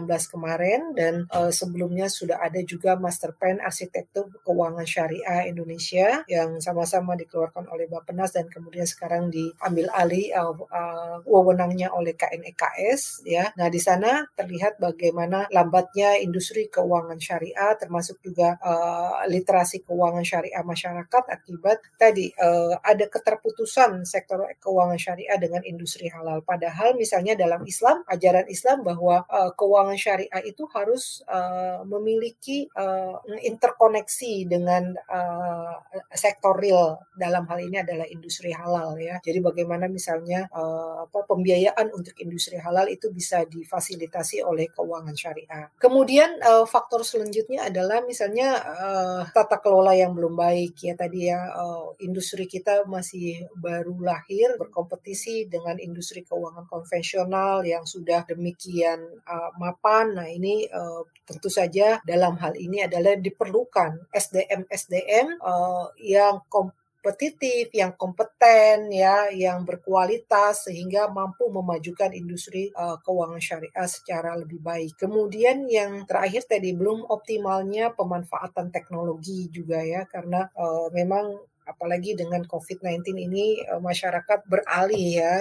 eh, 0.02 0.26
kemarin 0.26 0.90
dan 0.98 1.14
uh, 1.30 1.54
sebelumnya 1.54 2.10
sudah 2.10 2.42
ada 2.42 2.58
juga 2.66 2.98
master 2.98 3.38
plan 3.38 3.62
arsitektur 3.62 4.26
keuangan 4.42 4.82
syariah 4.82 5.46
Indonesia 5.46 6.26
yang 6.26 6.58
sama-sama 6.58 7.14
dikeluarkan 7.14 7.70
oleh 7.70 7.86
Bappenas 7.86 8.34
dan 8.34 8.50
kemudian 8.50 8.90
sekarang 8.90 9.30
diambil 9.30 9.86
alih 9.94 10.34
uh, 10.34 10.50
uh, 10.50 11.22
wewenangnya 11.22 11.94
oleh 11.94 12.18
KNEKS 12.18 13.22
ya. 13.22 13.54
Nah, 13.54 13.70
di 13.70 13.78
sana 13.78 14.26
terlihat 14.34 14.82
bagaimana 14.82 15.46
lambat 15.54 15.91
industri 16.00 16.72
keuangan 16.72 17.20
syariah 17.20 17.76
termasuk 17.76 18.18
juga 18.24 18.56
uh, 18.64 19.28
literasi 19.28 19.84
keuangan 19.84 20.24
syariah 20.24 20.64
masyarakat 20.64 21.24
akibat 21.28 21.84
tadi 22.00 22.32
uh, 22.40 22.80
ada 22.80 23.04
keterputusan 23.06 24.08
sektor 24.08 24.48
keuangan 24.56 24.96
syariah 24.96 25.36
dengan 25.36 25.60
industri 25.68 26.08
halal. 26.08 26.40
Padahal 26.40 26.96
misalnya 26.96 27.36
dalam 27.36 27.60
Islam 27.68 28.00
ajaran 28.08 28.48
Islam 28.48 28.80
bahwa 28.80 29.28
uh, 29.28 29.52
keuangan 29.52 29.98
syariah 30.00 30.42
itu 30.48 30.64
harus 30.72 31.20
uh, 31.28 31.84
memiliki 31.84 32.72
uh, 32.72 33.20
interkoneksi 33.44 34.48
dengan 34.48 34.96
uh, 34.96 35.76
sektor 36.16 36.56
real. 36.56 36.96
Dalam 37.12 37.44
hal 37.50 37.60
ini 37.60 37.84
adalah 37.84 38.08
industri 38.08 38.56
halal 38.56 38.96
ya. 38.96 39.20
Jadi 39.20 39.38
bagaimana 39.44 39.86
misalnya 39.90 40.48
uh, 40.54 41.04
apa 41.04 41.28
pembiayaan 41.28 41.92
untuk 41.92 42.16
industri 42.22 42.56
halal 42.56 42.88
itu 42.88 43.12
bisa 43.12 43.44
difasilitasi 43.44 44.40
oleh 44.40 44.72
keuangan 44.72 45.12
syariah 45.12 45.68
Kemudian 45.82 46.38
uh, 46.38 46.62
faktor 46.62 47.02
selanjutnya 47.02 47.66
adalah 47.66 48.06
misalnya 48.06 48.54
uh, 48.62 49.26
tata 49.34 49.58
kelola 49.58 49.98
yang 49.98 50.14
belum 50.14 50.38
baik 50.38 50.78
ya 50.78 50.94
tadi 50.94 51.26
ya 51.26 51.42
uh, 51.50 51.98
industri 51.98 52.46
kita 52.46 52.86
masih 52.86 53.50
baru 53.58 53.98
lahir 53.98 54.54
berkompetisi 54.62 55.50
dengan 55.50 55.82
industri 55.82 56.22
keuangan 56.22 56.70
konvensional 56.70 57.66
yang 57.66 57.82
sudah 57.82 58.22
demikian 58.30 59.02
uh, 59.26 59.50
mapan. 59.58 60.14
Nah 60.14 60.30
ini 60.30 60.70
uh, 60.70 61.02
tentu 61.26 61.50
saja 61.50 61.98
dalam 62.06 62.38
hal 62.38 62.54
ini 62.54 62.86
adalah 62.86 63.18
diperlukan 63.18 64.06
SDM 64.14 64.70
SDM 64.70 65.34
uh, 65.42 65.90
yang 65.98 66.46
kom 66.46 66.70
kompetitif, 67.02 67.74
yang 67.74 67.98
kompeten, 67.98 68.86
ya, 68.94 69.26
yang 69.34 69.66
berkualitas 69.66 70.70
sehingga 70.70 71.10
mampu 71.10 71.50
memajukan 71.50 72.14
industri 72.14 72.70
uh, 72.78 72.94
keuangan 73.02 73.42
syariah 73.42 73.88
secara 73.90 74.38
lebih 74.38 74.62
baik. 74.62 74.94
Kemudian 74.94 75.66
yang 75.66 76.06
terakhir 76.06 76.46
tadi 76.46 76.70
belum 76.70 77.02
optimalnya 77.10 77.90
pemanfaatan 77.98 78.70
teknologi 78.70 79.50
juga 79.50 79.82
ya 79.82 80.06
karena 80.06 80.46
uh, 80.54 80.94
memang 80.94 81.42
apalagi 81.66 82.18
dengan 82.18 82.42
COVID-19 82.46 83.16
ini 83.16 83.62
masyarakat 83.80 84.46
beralih 84.46 85.06
ya 85.22 85.34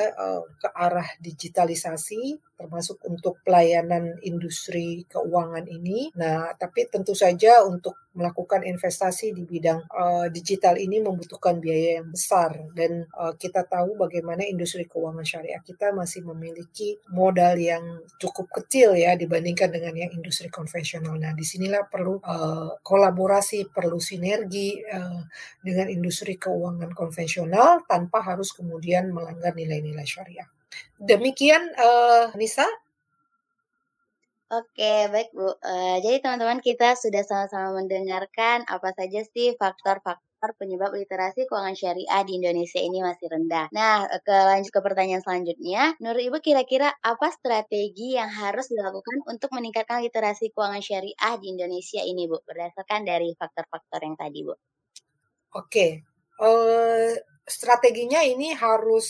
ke 0.62 0.70
arah 0.74 1.08
digitalisasi 1.20 2.40
termasuk 2.62 3.02
untuk 3.10 3.42
pelayanan 3.42 4.22
industri 4.22 5.10
keuangan 5.10 5.66
ini. 5.66 6.14
Nah, 6.14 6.54
tapi 6.54 6.86
tentu 6.86 7.18
saja 7.18 7.66
untuk 7.66 7.98
melakukan 8.12 8.68
investasi 8.68 9.32
di 9.32 9.48
bidang 9.48 9.88
uh, 9.88 10.28
digital 10.28 10.76
ini 10.76 11.00
membutuhkan 11.00 11.64
biaya 11.64 12.04
yang 12.04 12.12
besar 12.12 12.60
dan 12.76 13.08
uh, 13.16 13.32
kita 13.40 13.64
tahu 13.64 13.96
bagaimana 13.96 14.44
industri 14.44 14.84
keuangan 14.84 15.24
syariah 15.24 15.64
kita 15.64 15.96
masih 15.96 16.28
memiliki 16.28 17.00
modal 17.16 17.56
yang 17.56 18.04
cukup 18.20 18.52
kecil 18.52 19.00
ya 19.00 19.16
dibandingkan 19.16 19.72
dengan 19.72 19.96
yang 19.96 20.12
industri 20.12 20.52
konvensional. 20.52 21.16
Nah, 21.16 21.32
di 21.32 21.48
sinilah 21.48 21.88
perlu 21.88 22.20
uh, 22.20 22.78
kolaborasi, 22.84 23.72
perlu 23.72 23.98
sinergi 23.98 24.84
uh, 24.92 25.24
dengan 25.64 25.88
industri 25.88 26.12
keuangan 26.26 26.94
konvensional 26.94 27.82
tanpa 27.90 28.22
harus 28.22 28.54
kemudian 28.54 29.10
melanggar 29.10 29.54
nilai-nilai 29.58 30.06
syariah. 30.06 30.48
Demikian 31.02 31.74
uh, 31.76 32.32
Nisa. 32.38 32.66
Oke, 34.52 35.08
baik 35.08 35.32
Bu. 35.32 35.48
Uh, 35.48 35.98
jadi 36.04 36.20
teman-teman 36.20 36.60
kita 36.60 37.00
sudah 37.00 37.24
sama-sama 37.24 37.80
mendengarkan 37.80 38.68
apa 38.68 38.92
saja 38.92 39.24
sih 39.24 39.56
faktor-faktor 39.56 40.52
penyebab 40.60 40.92
literasi 40.92 41.48
keuangan 41.48 41.72
syariah 41.72 42.20
di 42.28 42.36
Indonesia 42.36 42.84
ini 42.84 43.00
masih 43.00 43.32
rendah. 43.32 43.72
Nah, 43.72 44.12
ke 44.20 44.36
lanjut 44.36 44.76
ke 44.76 44.84
pertanyaan 44.84 45.24
selanjutnya, 45.24 45.96
menurut 46.04 46.20
Ibu 46.28 46.38
kira-kira 46.44 46.92
apa 47.00 47.32
strategi 47.32 48.20
yang 48.20 48.28
harus 48.28 48.68
dilakukan 48.68 49.24
untuk 49.24 49.56
meningkatkan 49.56 50.04
literasi 50.04 50.52
keuangan 50.52 50.84
syariah 50.84 51.34
di 51.40 51.48
Indonesia 51.48 52.04
ini, 52.04 52.28
Bu, 52.28 52.44
berdasarkan 52.44 53.08
dari 53.08 53.32
faktor-faktor 53.40 54.04
yang 54.04 54.20
tadi, 54.20 54.40
Bu? 54.44 54.56
Oke, 55.56 56.11
uh, 56.42 57.14
strateginya 57.46 58.26
ini 58.26 58.54
harus 58.58 59.06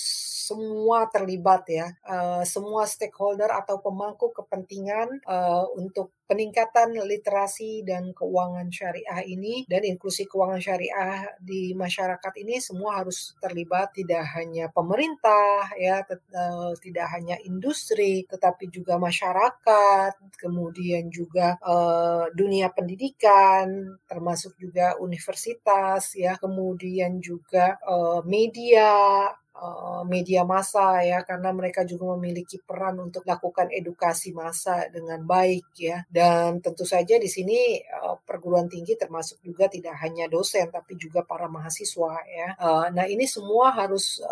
semua 0.52 1.08
terlibat 1.08 1.63
ya, 1.72 1.88
uh, 2.04 2.44
semua 2.44 2.84
stakeholder 2.84 3.48
atau 3.48 3.80
pemangku 3.80 4.36
kepentingan 4.36 5.24
uh, 5.24 5.65
untuk 5.80 6.12
peningkatan 6.32 6.96
literasi 6.96 7.84
dan 7.84 8.15
keuangan 8.15 8.72
syariah 8.72 9.20
ini 9.28 9.67
dan 9.67 9.84
inklusi 9.84 10.24
keuangan 10.32 10.63
syariah 10.63 11.28
di 11.44 11.76
masyarakat 11.76 12.34
ini 12.39 12.63
semua 12.63 13.04
harus 13.04 13.36
terlibat 13.44 13.91
tidak 13.91 14.24
hanya 14.39 14.72
pemerintah 14.72 15.67
ya 15.76 16.00
uh, 16.08 16.72
tidak 16.80 17.12
hanya 17.12 17.36
industri 17.44 18.24
tetapi 18.32 18.72
juga 18.72 18.96
masyarakat 18.96 20.15
kemudian 20.39 21.12
juga 21.12 21.60
uh, 21.60 22.32
dunia 22.32 22.72
pendidikan 22.72 24.00
termasuk 24.08 24.56
juga 24.56 24.96
universitas 25.04 26.15
ya 26.15 26.39
kemudian 26.39 27.20
juga 27.20 27.76
uh, 27.84 28.24
media 28.24 29.28
Eh, 29.52 30.04
media 30.08 30.48
massa 30.48 31.04
ya 31.04 31.28
karena 31.28 31.52
mereka 31.52 31.84
juga 31.84 32.16
memiliki 32.16 32.58
peran 32.64 32.98
untuk 33.04 33.28
lakukan 33.28 33.68
edukasi 33.70 34.32
massa 34.32 34.88
dengan 34.88 35.22
baik 35.28 35.68
ya. 35.76 36.08
Dan 36.08 36.64
tentu 36.64 36.88
saja 36.88 37.20
di 37.20 37.28
sini 37.28 37.78
uh, 37.84 38.16
perguruan 38.24 38.66
tinggi 38.72 38.96
termasuk 38.98 39.44
juga 39.44 39.68
tidak 39.68 40.00
hanya 40.02 40.26
dosen 40.32 40.72
tapi 40.72 40.96
juga 40.96 41.22
para 41.28 41.52
mahasiswa 41.52 42.24
ya. 42.26 42.48
Uh, 42.58 42.88
nah 42.96 43.06
ini 43.06 43.28
semua 43.28 43.76
harus 43.76 44.24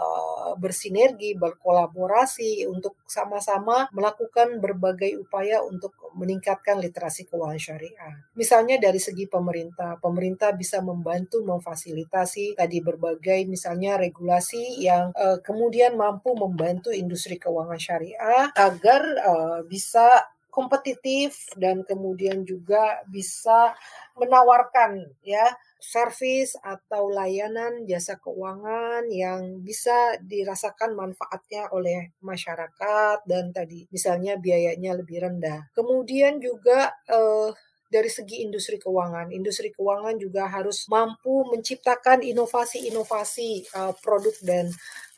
bersinergi 0.57 1.35
berkolaborasi 1.37 2.65
untuk 2.65 2.97
sama-sama 3.05 3.85
melakukan 3.93 4.57
berbagai 4.57 5.19
upaya 5.19 5.61
untuk 5.61 5.93
meningkatkan 6.15 6.81
literasi 6.81 7.29
keuangan 7.29 7.59
syariah. 7.61 8.15
Misalnya 8.33 8.81
dari 8.81 8.97
segi 8.97 9.29
pemerintah 9.29 9.99
pemerintah 10.01 10.55
bisa 10.55 10.81
membantu 10.81 11.43
memfasilitasi 11.45 12.57
tadi 12.57 12.81
berbagai 12.81 13.45
misalnya 13.45 13.99
regulasi 13.99 14.81
yang 14.81 15.08
uh, 15.15 15.37
kemudian 15.41 15.95
mampu 15.95 16.33
membantu 16.35 16.89
industri 16.93 17.39
keuangan 17.39 17.79
syariah 17.79 18.49
agar 18.55 19.01
uh, 19.23 19.59
bisa 19.65 20.27
kompetitif 20.49 21.45
dan 21.55 21.85
kemudian 21.85 22.41
juga 22.43 23.05
bisa 23.07 23.77
menawarkan 24.17 25.07
ya 25.23 25.45
servis 25.79 26.59
atau 26.59 27.07
layanan 27.07 27.87
jasa 27.87 28.19
keuangan 28.19 29.07
yang 29.07 29.63
bisa 29.63 30.19
dirasakan 30.19 30.91
manfaatnya 30.91 31.71
oleh 31.71 32.11
masyarakat 32.19 33.23
dan 33.23 33.55
tadi 33.55 33.87
misalnya 33.87 34.35
biayanya 34.35 34.99
lebih 34.99 35.23
rendah. 35.23 35.71
Kemudian 35.71 36.43
juga 36.43 36.91
eh, 37.07 37.55
dari 37.89 38.07
segi 38.07 38.45
industri 38.45 38.77
keuangan. 38.77 39.33
Industri 39.33 39.73
keuangan 39.73 40.15
juga 40.21 40.45
harus 40.45 40.85
mampu 40.87 41.43
menciptakan 41.49 42.21
inovasi-inovasi 42.21 43.73
uh, 43.73 43.93
produk 43.97 44.35
dan 44.45 44.69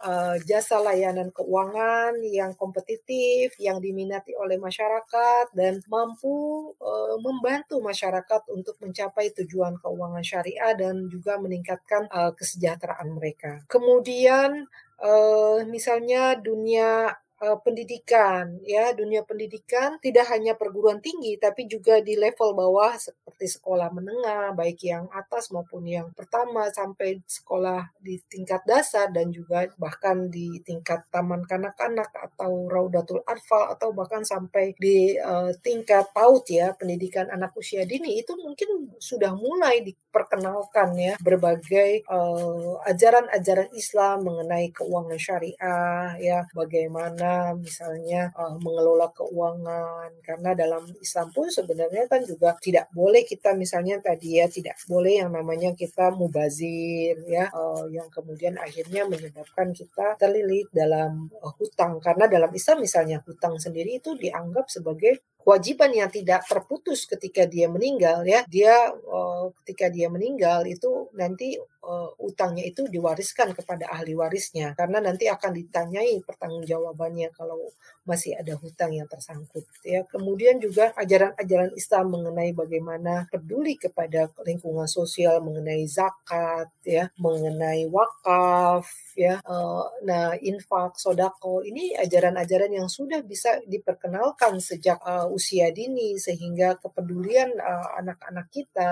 uh, 0.02 0.36
jasa 0.48 0.80
layanan 0.80 1.30
keuangan 1.36 2.18
yang 2.24 2.56
kompetitif, 2.56 3.54
yang 3.60 3.84
diminati 3.84 4.34
oleh 4.34 4.56
masyarakat 4.58 5.52
dan 5.54 5.84
mampu 5.92 6.72
uh, 6.80 7.20
membantu 7.20 7.84
masyarakat 7.84 8.42
untuk 8.50 8.80
mencapai 8.80 9.36
tujuan 9.44 9.78
keuangan 9.78 10.24
syariah 10.24 10.74
dan 10.74 11.12
juga 11.12 11.38
meningkatkan 11.38 12.08
uh, 12.10 12.32
kesejahteraan 12.34 13.12
mereka. 13.14 13.62
Kemudian 13.68 14.66
uh, 15.04 15.60
misalnya 15.68 16.40
dunia 16.40 17.20
uh, 17.42 17.58
pendidikan 17.60 18.62
ya. 18.64 18.94
Dunia 18.94 19.26
pendidikan 19.26 19.98
tidak 20.00 20.30
hanya 20.30 20.54
perguruan 20.54 21.02
tinggi 21.02 21.36
tapi 21.42 21.66
juga 21.66 22.00
di 22.00 22.14
level 22.16 22.54
bawah 22.54 22.94
seperti 22.96 23.58
sekolah 23.58 23.90
menengah 23.90 24.54
baik 24.54 24.80
yang 24.86 25.10
atas 25.12 25.50
maupun 25.50 25.84
yang 25.90 26.14
pertama 26.14 26.70
sampai 26.70 27.20
sekolah 27.26 27.90
di 27.98 28.22
tingkat 28.30 28.62
dasar 28.70 29.10
dan 29.10 29.34
juga 29.34 29.66
bahkan 29.82 30.30
di 30.30 30.62
tingkat 30.62 31.10
taman 31.10 31.42
kanak-kanak 31.50 32.14
atau 32.14 32.70
raudatul 32.70 33.26
atfal 33.26 33.74
atau 33.74 33.90
bahkan 33.92 34.22
sampai 34.22 34.78
di 34.78 35.18
uh, 35.18 35.50
tingkat 35.66 36.08
PAUD 36.14 36.46
ya 36.54 36.78
pendidikan 36.78 37.28
anak 37.34 37.58
usia 37.58 37.84
dini. 37.84 38.22
Itu 38.22 38.38
mungkin 38.38 38.94
sudah 39.02 39.34
mulai 39.34 39.82
diperkenalkan 39.82 40.94
ya 41.00 41.14
berbagai 41.18 42.04
ajaran 42.06 43.26
eh, 43.26 43.32
ajaran-ajaran 43.32 43.70
Islam 43.74 44.18
mengenai 44.28 44.68
keuangan 44.76 45.20
syariah 45.20 46.16
ya 46.20 46.46
bagaimana 46.52 47.31
misalnya 47.58 48.32
uh, 48.36 48.56
mengelola 48.60 49.10
keuangan. 49.12 50.10
Karena 50.22 50.52
dalam 50.56 50.84
Islam 51.00 51.28
pun 51.36 51.48
sebenarnya 51.48 52.08
kan 52.12 52.22
juga 52.24 52.56
tidak 52.60 52.90
boleh 52.92 53.24
kita 53.26 53.54
misalnya 53.58 54.00
tadi 54.00 54.40
ya 54.40 54.46
tidak 54.52 54.78
boleh 54.86 55.24
yang 55.24 55.32
namanya 55.34 55.72
kita 55.76 56.14
mubazir 56.16 57.16
ya 57.28 57.50
uh, 57.52 57.86
yang 57.90 58.08
kemudian 58.12 58.56
akhirnya 58.60 59.08
menyebabkan 59.08 59.72
kita 59.72 60.20
terlilit 60.20 60.68
dalam 60.74 61.32
uh, 61.42 61.54
hutang. 61.58 61.98
Karena 62.04 62.28
dalam 62.28 62.52
Islam 62.52 62.84
misalnya 62.84 63.18
hutang 63.24 63.56
sendiri 63.58 64.00
itu 64.00 64.14
dianggap 64.16 64.68
sebagai 64.68 65.31
kewajiban 65.42 65.92
yang 65.92 66.10
tidak 66.14 66.46
terputus 66.46 67.10
ketika 67.10 67.50
dia 67.50 67.68
meninggal 67.68 68.22
ya. 68.24 68.46
Dia 68.46 68.94
uh, 68.94 69.50
ketika 69.64 69.90
dia 69.90 70.08
meninggal 70.08 70.64
itu 70.70 71.10
nanti 71.18 71.58
uh, 71.84 72.10
utangnya 72.22 72.66
itu 72.66 72.86
diwariskan 72.88 73.58
kepada 73.58 73.90
ahli 73.90 74.14
warisnya. 74.14 74.78
Karena 74.78 75.02
nanti 75.02 75.26
akan 75.28 75.52
ditanyai 75.58 76.22
pertanggungjawabannya 76.24 77.34
kalau 77.34 77.60
masih 78.06 78.34
ada 78.38 78.54
hutang 78.58 78.94
yang 78.94 79.10
tersangkut 79.10 79.66
ya. 79.82 80.06
Kemudian 80.06 80.62
juga 80.62 80.94
ajaran-ajaran 80.98 81.74
Islam 81.74 82.06
mengenai 82.14 82.52
bagaimana 82.54 83.26
peduli 83.32 83.78
kepada 83.78 84.30
lingkungan 84.46 84.86
sosial 84.86 85.42
mengenai 85.42 85.88
zakat 85.88 86.68
ya 86.86 87.08
mengenai 87.18 87.88
wakaf 87.88 88.86
ya 89.16 89.40
uh, 89.46 89.86
nah 90.04 90.36
infak 90.40 91.00
sodako 91.00 91.64
ini 91.64 91.96
ajaran-ajaran 91.96 92.72
yang 92.72 92.88
sudah 92.92 93.24
bisa 93.24 93.64
diperkenalkan 93.66 94.60
sejak 94.60 95.00
uh, 95.04 95.31
usia 95.32 95.72
dini 95.72 96.20
sehingga 96.20 96.76
kepedulian 96.78 97.56
anak-anak 98.04 98.48
uh, 98.48 98.52
kita 98.52 98.92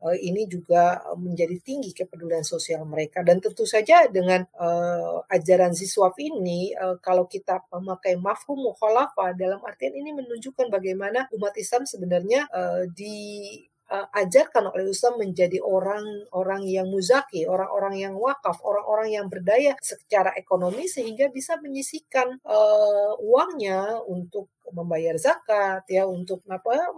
uh, 0.00 0.16
ini 0.16 0.46
juga 0.46 1.02
menjadi 1.18 1.58
tinggi 1.60 1.90
kepedulian 1.90 2.46
sosial 2.46 2.86
mereka. 2.86 3.26
Dan 3.26 3.42
tentu 3.42 3.66
saja 3.66 4.06
dengan 4.06 4.46
uh, 4.56 5.26
ajaran 5.28 5.74
Ziswaf 5.74 6.14
ini 6.22 6.70
kalau 7.02 7.26
kita 7.26 7.66
memakai 7.74 8.14
mafhum 8.14 8.70
mukhalafah 8.70 9.34
dalam 9.34 9.58
artian 9.66 9.98
ini 9.98 10.14
menunjukkan 10.14 10.70
bagaimana 10.70 11.26
umat 11.34 11.54
Islam 11.58 11.82
sebenarnya 11.84 12.46
di 12.94 13.58
uh, 13.90 14.06
ajarkan 14.14 14.72
oleh 14.72 14.92
Islam 14.92 15.20
menjadi 15.20 15.58
orang-orang 15.60 16.62
yang 16.68 16.86
muzaki, 16.88 17.44
orang-orang 17.44 18.00
yang 18.00 18.14
wakaf, 18.16 18.60
orang-orang 18.64 19.08
yang 19.12 19.26
berdaya 19.28 19.76
secara 19.82 20.32
ekonomi 20.38 20.88
sehingga 20.88 21.28
bisa 21.28 21.58
menyisihkan 21.60 22.40
uh, 22.44 23.12
uangnya 23.20 24.00
untuk 24.06 24.48
membayar 24.72 25.14
zakat 25.20 25.84
ya 25.92 26.08
untuk 26.08 26.40
apa 26.48 26.88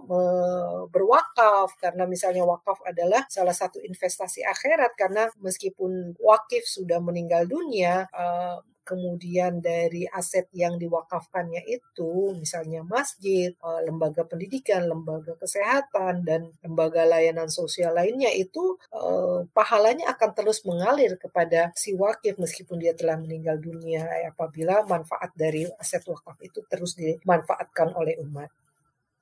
berwakaf. 0.88 1.74
Karena 1.82 2.06
misalnya 2.06 2.46
wakaf 2.46 2.78
adalah 2.86 3.26
salah 3.26 3.54
satu 3.54 3.82
investasi 3.82 4.46
akhirat 4.46 4.94
karena 4.94 5.28
meskipun 5.42 6.14
wakif 6.22 6.64
sudah 6.64 7.02
meninggal 7.02 7.44
dunia 7.44 8.06
uh, 8.14 8.62
kemudian 8.86 9.58
dari 9.58 10.06
aset 10.06 10.46
yang 10.54 10.78
diwakafkannya 10.78 11.66
itu 11.66 12.32
misalnya 12.38 12.86
masjid, 12.86 13.50
eh, 13.50 13.80
lembaga 13.86 14.22
pendidikan, 14.30 14.86
lembaga 14.86 15.34
kesehatan 15.42 16.22
dan 16.22 16.40
lembaga 16.62 17.02
layanan 17.02 17.50
sosial 17.50 17.92
lainnya 17.98 18.30
itu 18.30 18.78
eh, 18.94 19.38
pahalanya 19.50 20.14
akan 20.14 20.30
terus 20.38 20.62
mengalir 20.62 21.18
kepada 21.18 21.74
si 21.74 21.98
wakif 21.98 22.38
meskipun 22.38 22.78
dia 22.78 22.94
telah 22.94 23.18
meninggal 23.18 23.58
dunia 23.58 24.06
apabila 24.30 24.86
manfaat 24.86 25.34
dari 25.34 25.66
aset 25.82 26.06
wakaf 26.06 26.38
itu 26.40 26.62
terus 26.70 26.94
dimanfaatkan 26.94 27.90
oleh 27.98 28.14
umat. 28.22 28.50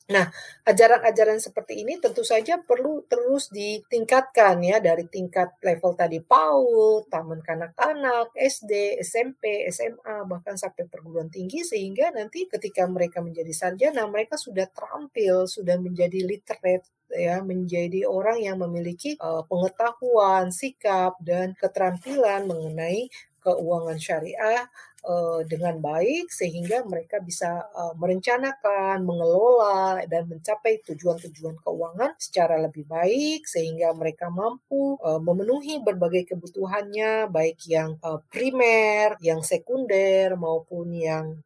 Nah, 0.04 0.28
ajaran-ajaran 0.68 1.40
seperti 1.40 1.80
ini 1.80 1.96
tentu 1.96 2.20
saja 2.20 2.60
perlu 2.60 3.08
terus 3.08 3.48
ditingkatkan 3.48 4.60
ya 4.60 4.76
dari 4.76 5.08
tingkat 5.08 5.56
level 5.64 5.96
tadi 5.96 6.20
PAUD, 6.20 7.08
taman 7.08 7.40
kanak-kanak, 7.40 8.28
SD, 8.36 9.00
SMP, 9.00 9.64
SMA, 9.72 10.28
bahkan 10.28 10.60
sampai 10.60 10.84
perguruan 10.92 11.32
tinggi 11.32 11.64
sehingga 11.64 12.12
nanti 12.12 12.44
ketika 12.44 12.84
mereka 12.84 13.24
menjadi 13.24 13.48
sarjana 13.56 14.04
mereka 14.04 14.36
sudah 14.36 14.68
terampil, 14.68 15.48
sudah 15.48 15.80
menjadi 15.80 16.20
literate 16.20 16.84
ya 17.08 17.40
menjadi 17.40 18.04
orang 18.04 18.44
yang 18.44 18.60
memiliki 18.60 19.16
uh, 19.24 19.40
pengetahuan, 19.48 20.52
sikap 20.52 21.16
dan 21.24 21.56
keterampilan 21.56 22.44
mengenai 22.44 23.08
keuangan 23.40 23.96
syariah 23.96 24.68
uh, 25.04 25.40
dengan 25.44 25.78
baik 25.78 26.32
sehingga 26.32 26.82
mereka 26.88 27.20
bisa 27.20 27.68
uh, 27.70 27.92
merencanakan, 27.94 29.04
mengelola 29.04 30.02
dan 30.08 30.26
mencapai 30.26 30.80
tujuan-tujuan 30.82 31.60
keuangan 31.60 32.16
secara 32.16 32.58
lebih 32.58 32.88
baik 32.88 33.44
sehingga 33.44 33.92
mereka 33.92 34.32
mampu 34.32 34.96
uh, 34.98 35.20
memenuhi 35.20 35.84
berbagai 35.84 36.34
kebutuhannya 36.34 37.28
baik 37.28 37.60
yang 37.68 37.96
primer, 38.32 39.20
yang 39.20 39.44
sekunder 39.44 40.34
maupun 40.36 40.92
yang 40.92 41.40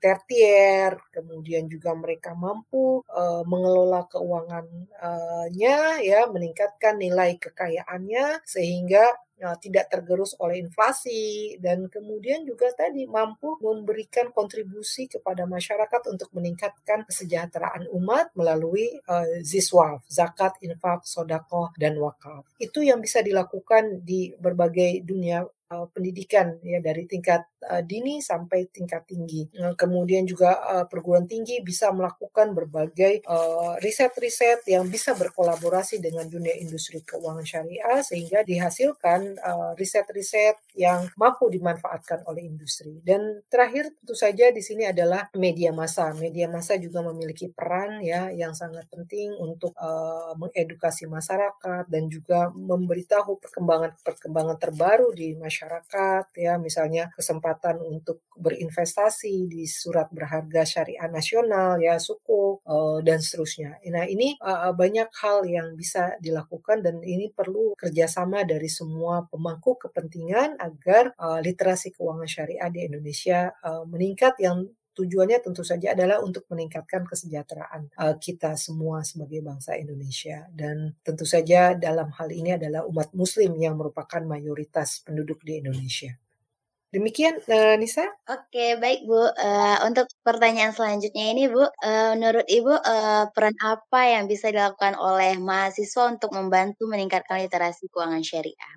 tertier. 0.00 0.96
Kemudian 1.12 1.68
juga 1.68 1.92
mereka 1.94 2.32
mampu 2.32 3.04
mengelola 3.46 4.06
keuangannya 4.08 5.78
ya, 6.02 6.20
meningkatkan 6.30 6.96
nilai 6.96 7.36
kekayaannya 7.36 8.42
sehingga 8.44 9.04
tidak 9.62 9.86
tergerus 9.86 10.34
oleh 10.42 10.58
inflasi 10.58 11.54
dan 11.62 11.86
kemudian 11.86 12.42
juga 12.42 12.74
tadi 12.78 13.10
mampu 13.10 13.58
memberikan 13.58 14.30
kontribusi 14.30 15.10
kepada 15.10 15.42
masyarakat 15.50 16.06
untuk 16.06 16.30
meningkatkan 16.30 17.02
kesejahteraan 17.02 17.90
umat 17.90 18.30
melalui 18.38 19.02
uh, 19.10 19.42
ziswaf, 19.42 20.06
zakat, 20.06 20.54
infak, 20.62 21.02
sodako, 21.02 21.74
dan 21.74 21.98
wakaf. 21.98 22.46
Itu 22.62 22.86
yang 22.86 23.02
bisa 23.02 23.18
dilakukan 23.18 24.06
di 24.06 24.30
berbagai 24.38 25.02
dunia 25.02 25.42
uh, 25.42 25.86
pendidikan 25.90 26.62
ya 26.62 26.78
dari 26.78 27.10
tingkat 27.10 27.44
uh, 27.66 27.82
dini 27.82 28.22
sampai 28.22 28.70
tingkat 28.70 29.04
tinggi. 29.04 29.50
Uh, 29.58 29.74
kemudian 29.74 30.24
juga 30.24 30.56
uh, 30.62 30.86
perguruan 30.86 31.26
tinggi 31.26 31.60
bisa 31.60 31.90
melakukan 31.90 32.54
berbagai 32.54 33.26
riset-riset 33.82 34.64
uh, 34.64 34.68
yang 34.78 34.84
bisa 34.86 35.12
berkolaborasi 35.18 35.98
dengan 35.98 36.30
dunia 36.30 36.54
industri 36.56 37.02
keuangan 37.02 37.44
syariah 37.44 38.00
sehingga 38.00 38.46
dihasilkan 38.46 39.36
riset-riset 39.74 40.56
uh, 40.56 40.66
yang 40.78 41.10
mampu 41.18 41.50
dimanfaatkan 41.50 42.24
oleh 42.30 42.46
industri. 42.46 43.02
Dan 43.02 43.42
terakhir 43.50 43.90
tentu 43.98 44.14
saja 44.14 44.54
di 44.54 44.62
sini 44.62 44.86
adalah 44.86 45.28
media 45.34 45.74
massa. 45.74 46.14
Media 46.14 46.46
massa 46.46 46.78
juga 46.78 47.02
memiliki 47.02 47.50
peran 47.50 48.00
ya 48.00 48.30
yang 48.30 48.54
sangat 48.54 48.86
penting 48.88 49.34
untuk 49.36 49.74
uh, 49.76 50.32
mengedukasi 50.38 51.10
masyarakat 51.10 51.84
dan 51.90 52.06
juga 52.06 52.48
memberitahu 52.54 53.42
perkembangan-perkembangan 53.42 54.56
terbaru 54.60 55.10
di 55.12 55.34
masyarakat 55.34 56.24
ya 56.36 56.60
misalnya 56.60 57.10
kesempatan 57.16 57.47
untuk 57.80 58.28
berinvestasi 58.38 59.50
di 59.50 59.66
surat 59.66 60.08
berharga 60.14 60.62
syariah 60.62 61.10
nasional 61.10 61.76
ya 61.82 61.98
suku 61.98 62.62
uh, 62.62 62.98
dan 63.02 63.18
seterusnya. 63.18 63.82
Nah 63.90 64.06
ini 64.06 64.38
uh, 64.38 64.70
banyak 64.74 65.10
hal 65.22 65.42
yang 65.48 65.74
bisa 65.74 66.14
dilakukan 66.22 66.84
dan 66.84 67.02
ini 67.02 67.34
perlu 67.34 67.74
kerjasama 67.74 68.46
dari 68.46 68.70
semua 68.70 69.26
pemangku 69.26 69.76
kepentingan 69.78 70.58
agar 70.62 71.12
uh, 71.18 71.42
literasi 71.42 71.94
keuangan 71.94 72.30
syariah 72.30 72.70
di 72.70 72.80
Indonesia 72.86 73.50
meningkat 73.88 74.38
yang 74.40 74.66
tujuannya 74.98 75.38
tentu 75.38 75.62
saja 75.62 75.94
adalah 75.94 76.18
untuk 76.18 76.50
meningkatkan 76.50 77.06
kesejahteraan 77.06 77.94
kita 78.18 78.58
semua 78.58 79.06
sebagai 79.06 79.38
bangsa 79.46 79.78
Indonesia 79.78 80.50
dan 80.50 80.98
tentu 81.06 81.22
saja 81.22 81.78
dalam 81.78 82.10
hal 82.18 82.28
ini 82.34 82.58
adalah 82.58 82.82
umat 82.90 83.14
muslim 83.14 83.54
yang 83.62 83.78
merupakan 83.78 84.20
mayoritas 84.26 85.06
penduduk 85.06 85.46
di 85.46 85.62
Indonesia. 85.62 86.18
Demikian 86.88 87.36
uh, 87.44 87.76
Nisa. 87.76 88.08
Oke, 88.24 88.80
baik 88.80 89.04
Bu. 89.04 89.20
Uh, 89.20 89.76
untuk 89.84 90.08
pertanyaan 90.24 90.72
selanjutnya 90.72 91.36
ini 91.36 91.44
Bu, 91.52 91.60
uh, 91.60 91.68
menurut 92.16 92.48
Ibu 92.48 92.72
uh, 92.80 93.28
peran 93.28 93.52
apa 93.60 94.00
yang 94.08 94.24
bisa 94.24 94.48
dilakukan 94.48 94.96
oleh 94.96 95.36
mahasiswa 95.36 96.08
untuk 96.08 96.32
membantu 96.32 96.88
meningkatkan 96.88 97.44
literasi 97.44 97.92
keuangan 97.92 98.24
syariah? 98.24 98.74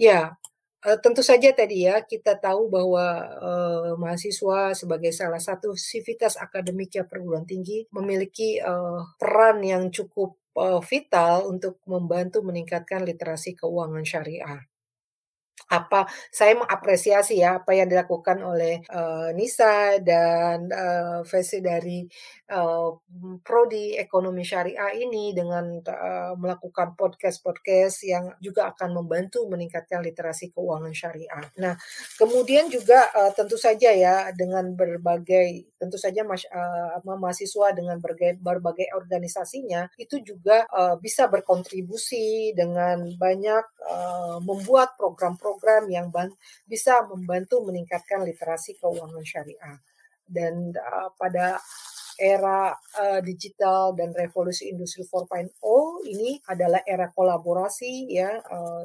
Ya, 0.00 0.40
Uh, 0.80 0.96
tentu 0.96 1.20
saja 1.20 1.52
tadi 1.52 1.84
ya 1.84 2.00
kita 2.00 2.40
tahu 2.40 2.72
bahwa 2.72 3.04
uh, 3.36 3.92
mahasiswa 4.00 4.72
sebagai 4.72 5.12
salah 5.12 5.36
satu 5.36 5.76
sivitas 5.76 6.40
akademik 6.40 6.96
perguruan 7.04 7.44
tinggi 7.44 7.84
memiliki 7.92 8.56
uh, 8.64 9.04
peran 9.20 9.60
yang 9.60 9.92
cukup 9.92 10.40
uh, 10.56 10.80
vital 10.80 11.52
untuk 11.52 11.84
membantu 11.84 12.40
meningkatkan 12.40 13.04
literasi 13.04 13.60
keuangan 13.60 14.08
syariah 14.08 14.64
apa 15.68 16.08
saya 16.32 16.56
mengapresiasi 16.56 17.44
ya 17.44 17.60
apa 17.60 17.76
yang 17.76 17.90
dilakukan 17.90 18.40
oleh 18.40 18.80
uh, 18.88 19.30
Nisa 19.36 20.00
dan 20.00 20.70
uh, 20.72 21.20
versi 21.26 21.60
dari 21.60 22.08
uh, 22.50 22.90
prodi 23.44 23.94
ekonomi 23.98 24.42
syariah 24.42 24.96
ini 24.96 25.36
dengan 25.36 25.78
uh, 25.84 26.32
melakukan 26.34 26.96
podcast-podcast 26.96 27.96
yang 28.06 28.24
juga 28.40 28.72
akan 28.72 29.02
membantu 29.02 29.46
meningkatkan 29.46 30.02
literasi 30.02 30.50
keuangan 30.50 30.94
syariah. 30.94 31.44
Nah, 31.60 31.74
kemudian 32.16 32.66
juga 32.72 33.10
uh, 33.14 33.30
tentu 33.34 33.60
saja 33.60 33.92
ya 33.92 34.30
dengan 34.34 34.74
berbagai 34.74 35.70
tentu 35.80 35.96
saja 35.96 36.26
mas, 36.26 36.44
uh, 36.50 37.00
mahasiswa 37.04 37.72
dengan 37.72 37.96
berbagai, 37.98 38.36
berbagai 38.40 38.88
organisasinya 38.92 39.88
itu 39.96 40.20
juga 40.20 40.68
uh, 40.68 41.00
bisa 41.00 41.26
berkontribusi 41.26 42.52
dengan 42.52 43.08
banyak 43.16 43.64
uh, 43.88 44.38
membuat 44.44 44.94
program-program 45.00 45.49
program 45.50 45.90
yang 45.90 46.06
bisa 46.62 47.02
membantu 47.10 47.66
meningkatkan 47.66 48.22
literasi 48.22 48.78
keuangan 48.78 49.26
syariah. 49.26 49.82
Dan 50.30 50.70
uh, 50.70 51.10
pada 51.18 51.58
era 52.20 52.76
uh, 52.76 53.20
digital 53.24 53.96
dan 53.96 54.12
revolusi 54.12 54.68
industri 54.68 55.08
4.0 55.08 55.56
ini 56.04 56.36
adalah 56.44 56.84
era 56.84 57.08
kolaborasi 57.08 58.12
ya 58.12 58.28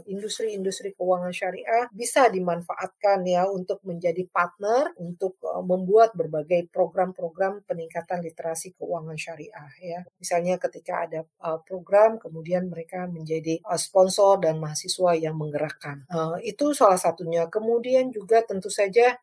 industri-industri 0.07 0.91
uh, 0.91 0.95
keuangan 0.95 1.35
syariah 1.35 1.85
bisa 1.91 2.31
dimanfaatkan 2.31 3.27
ya 3.27 3.43
untuk 3.51 3.83
menjadi 3.83 4.23
partner 4.31 4.95
untuk 4.95 5.35
uh, 5.43 5.59
membuat 5.59 6.15
berbagai 6.15 6.71
program-program 6.71 7.67
peningkatan 7.67 8.23
literasi 8.23 8.73
keuangan 8.79 9.19
syariah 9.19 9.69
ya. 9.83 9.99
Misalnya 10.17 10.55
ketika 10.55 11.05
ada 11.09 11.19
uh, 11.43 11.59
program 11.61 12.17
kemudian 12.21 12.71
mereka 12.71 13.05
menjadi 13.09 13.59
uh, 13.67 13.77
sponsor 13.77 14.39
dan 14.39 14.57
mahasiswa 14.61 15.11
yang 15.17 15.35
menggerakkan. 15.35 16.07
Uh, 16.07 16.39
itu 16.41 16.71
salah 16.71 16.99
satunya. 16.99 17.47
Kemudian 17.51 18.09
juga 18.13 18.41
tentu 18.45 18.71
saja 18.71 19.17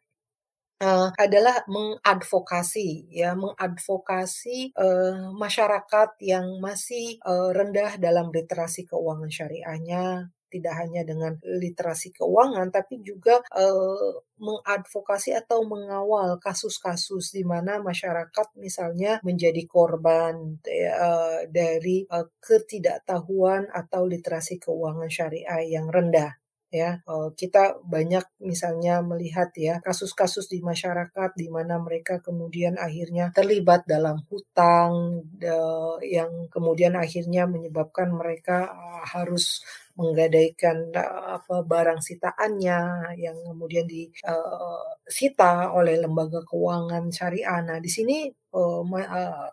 uh, 0.81 1.11
adalah 1.19 1.63
mengadvokasi 1.69 3.13
ya 3.13 3.35
mengadvokasi 3.39 4.73
uh, 4.75 5.31
masyarakat 5.37 6.11
yang 6.23 6.59
masih 6.59 7.19
uh, 7.23 7.51
rendah 7.55 7.99
dalam 8.01 8.33
literasi 8.33 8.89
keuangan 8.89 9.31
syariahnya. 9.31 10.31
Tidak 10.53 10.77
hanya 10.77 11.01
dengan 11.01 11.41
literasi 11.41 12.13
keuangan, 12.13 12.69
tapi 12.69 13.01
juga 13.01 13.41
uh, 13.57 14.21
mengadvokasi 14.37 15.33
atau 15.33 15.65
mengawal 15.65 16.37
kasus-kasus 16.45 17.33
di 17.33 17.41
mana 17.41 17.81
masyarakat 17.81 18.53
misalnya 18.61 19.17
menjadi 19.25 19.65
korban 19.65 20.61
uh, 20.61 21.41
dari 21.49 22.05
ketidaktahuan 22.37 23.73
atau 23.73 24.05
literasi 24.05 24.61
keuangan 24.61 25.09
syariah 25.09 25.65
yang 25.65 25.89
rendah 25.89 26.42
ya 26.73 27.05
kita 27.37 27.85
banyak 27.85 28.25
misalnya 28.41 29.05
melihat 29.05 29.53
ya 29.55 29.79
kasus-kasus 29.85 30.49
di 30.49 30.65
masyarakat 30.65 31.37
di 31.37 31.53
mana 31.53 31.77
mereka 31.77 32.25
kemudian 32.25 32.81
akhirnya 32.81 33.29
terlibat 33.37 33.85
dalam 33.85 34.25
hutang 34.33 35.21
yang 36.01 36.49
kemudian 36.49 36.97
akhirnya 36.97 37.45
menyebabkan 37.45 38.09
mereka 38.09 38.73
harus 39.05 39.61
menggadaikan 39.93 40.89
apa 41.37 41.61
barang 41.61 42.01
sitaannya 42.01 43.13
yang 43.21 43.37
kemudian 43.45 43.85
disita 43.85 45.69
oleh 45.77 46.01
lembaga 46.01 46.41
keuangan 46.49 47.13
syariah. 47.13 47.61
Nah, 47.61 47.77
di 47.77 47.93
sini 47.93 48.33
uh, 48.53 48.81
ma 48.85 49.01
uh, 49.03 49.49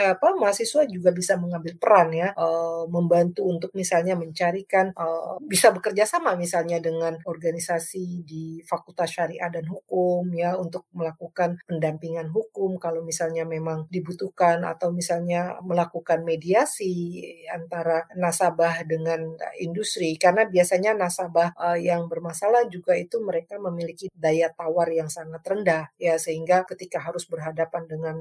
apa, 0.00 0.28
mahasiswa 0.34 0.88
juga 0.88 1.12
bisa 1.12 1.36
mengambil 1.36 1.76
peran 1.76 2.08
ya, 2.12 2.32
uh, 2.34 2.88
membantu 2.88 3.44
untuk 3.44 3.70
misalnya 3.76 4.16
mencarikan 4.16 4.90
uh, 4.96 5.36
bisa 5.44 5.70
bekerja 5.70 6.08
sama 6.08 6.34
misalnya 6.34 6.80
dengan 6.80 7.20
organisasi 7.28 8.24
di 8.24 8.64
Fakultas 8.64 9.12
Syariah 9.12 9.52
dan 9.52 9.68
Hukum 9.68 10.32
ya, 10.32 10.56
untuk 10.56 10.88
melakukan 10.96 11.60
pendampingan 11.68 12.32
hukum 12.32 12.80
kalau 12.80 13.04
misalnya 13.04 13.44
memang 13.44 13.86
dibutuhkan 13.92 14.64
atau 14.64 14.90
misalnya 14.90 15.60
melakukan 15.60 16.24
mediasi 16.24 17.20
antara 17.52 18.08
nasabah 18.16 18.84
dengan 18.88 19.36
industri. 19.60 20.16
Karena 20.16 20.48
biasanya 20.48 20.96
nasabah 20.96 21.52
uh, 21.54 21.78
yang 21.78 22.08
bermasalah 22.08 22.66
juga 22.72 22.96
itu 22.96 23.20
mereka 23.20 23.60
memiliki 23.60 24.08
daya 24.16 24.48
tawar 24.48 24.88
yang 24.88 25.12
sangat 25.12 25.44
rendah 25.44 25.92
ya, 26.00 26.16
sehingga 26.16 26.64
ketika 26.64 27.04
harus 27.04 27.28
berhadapan 27.28 27.84
dengan 27.84 28.16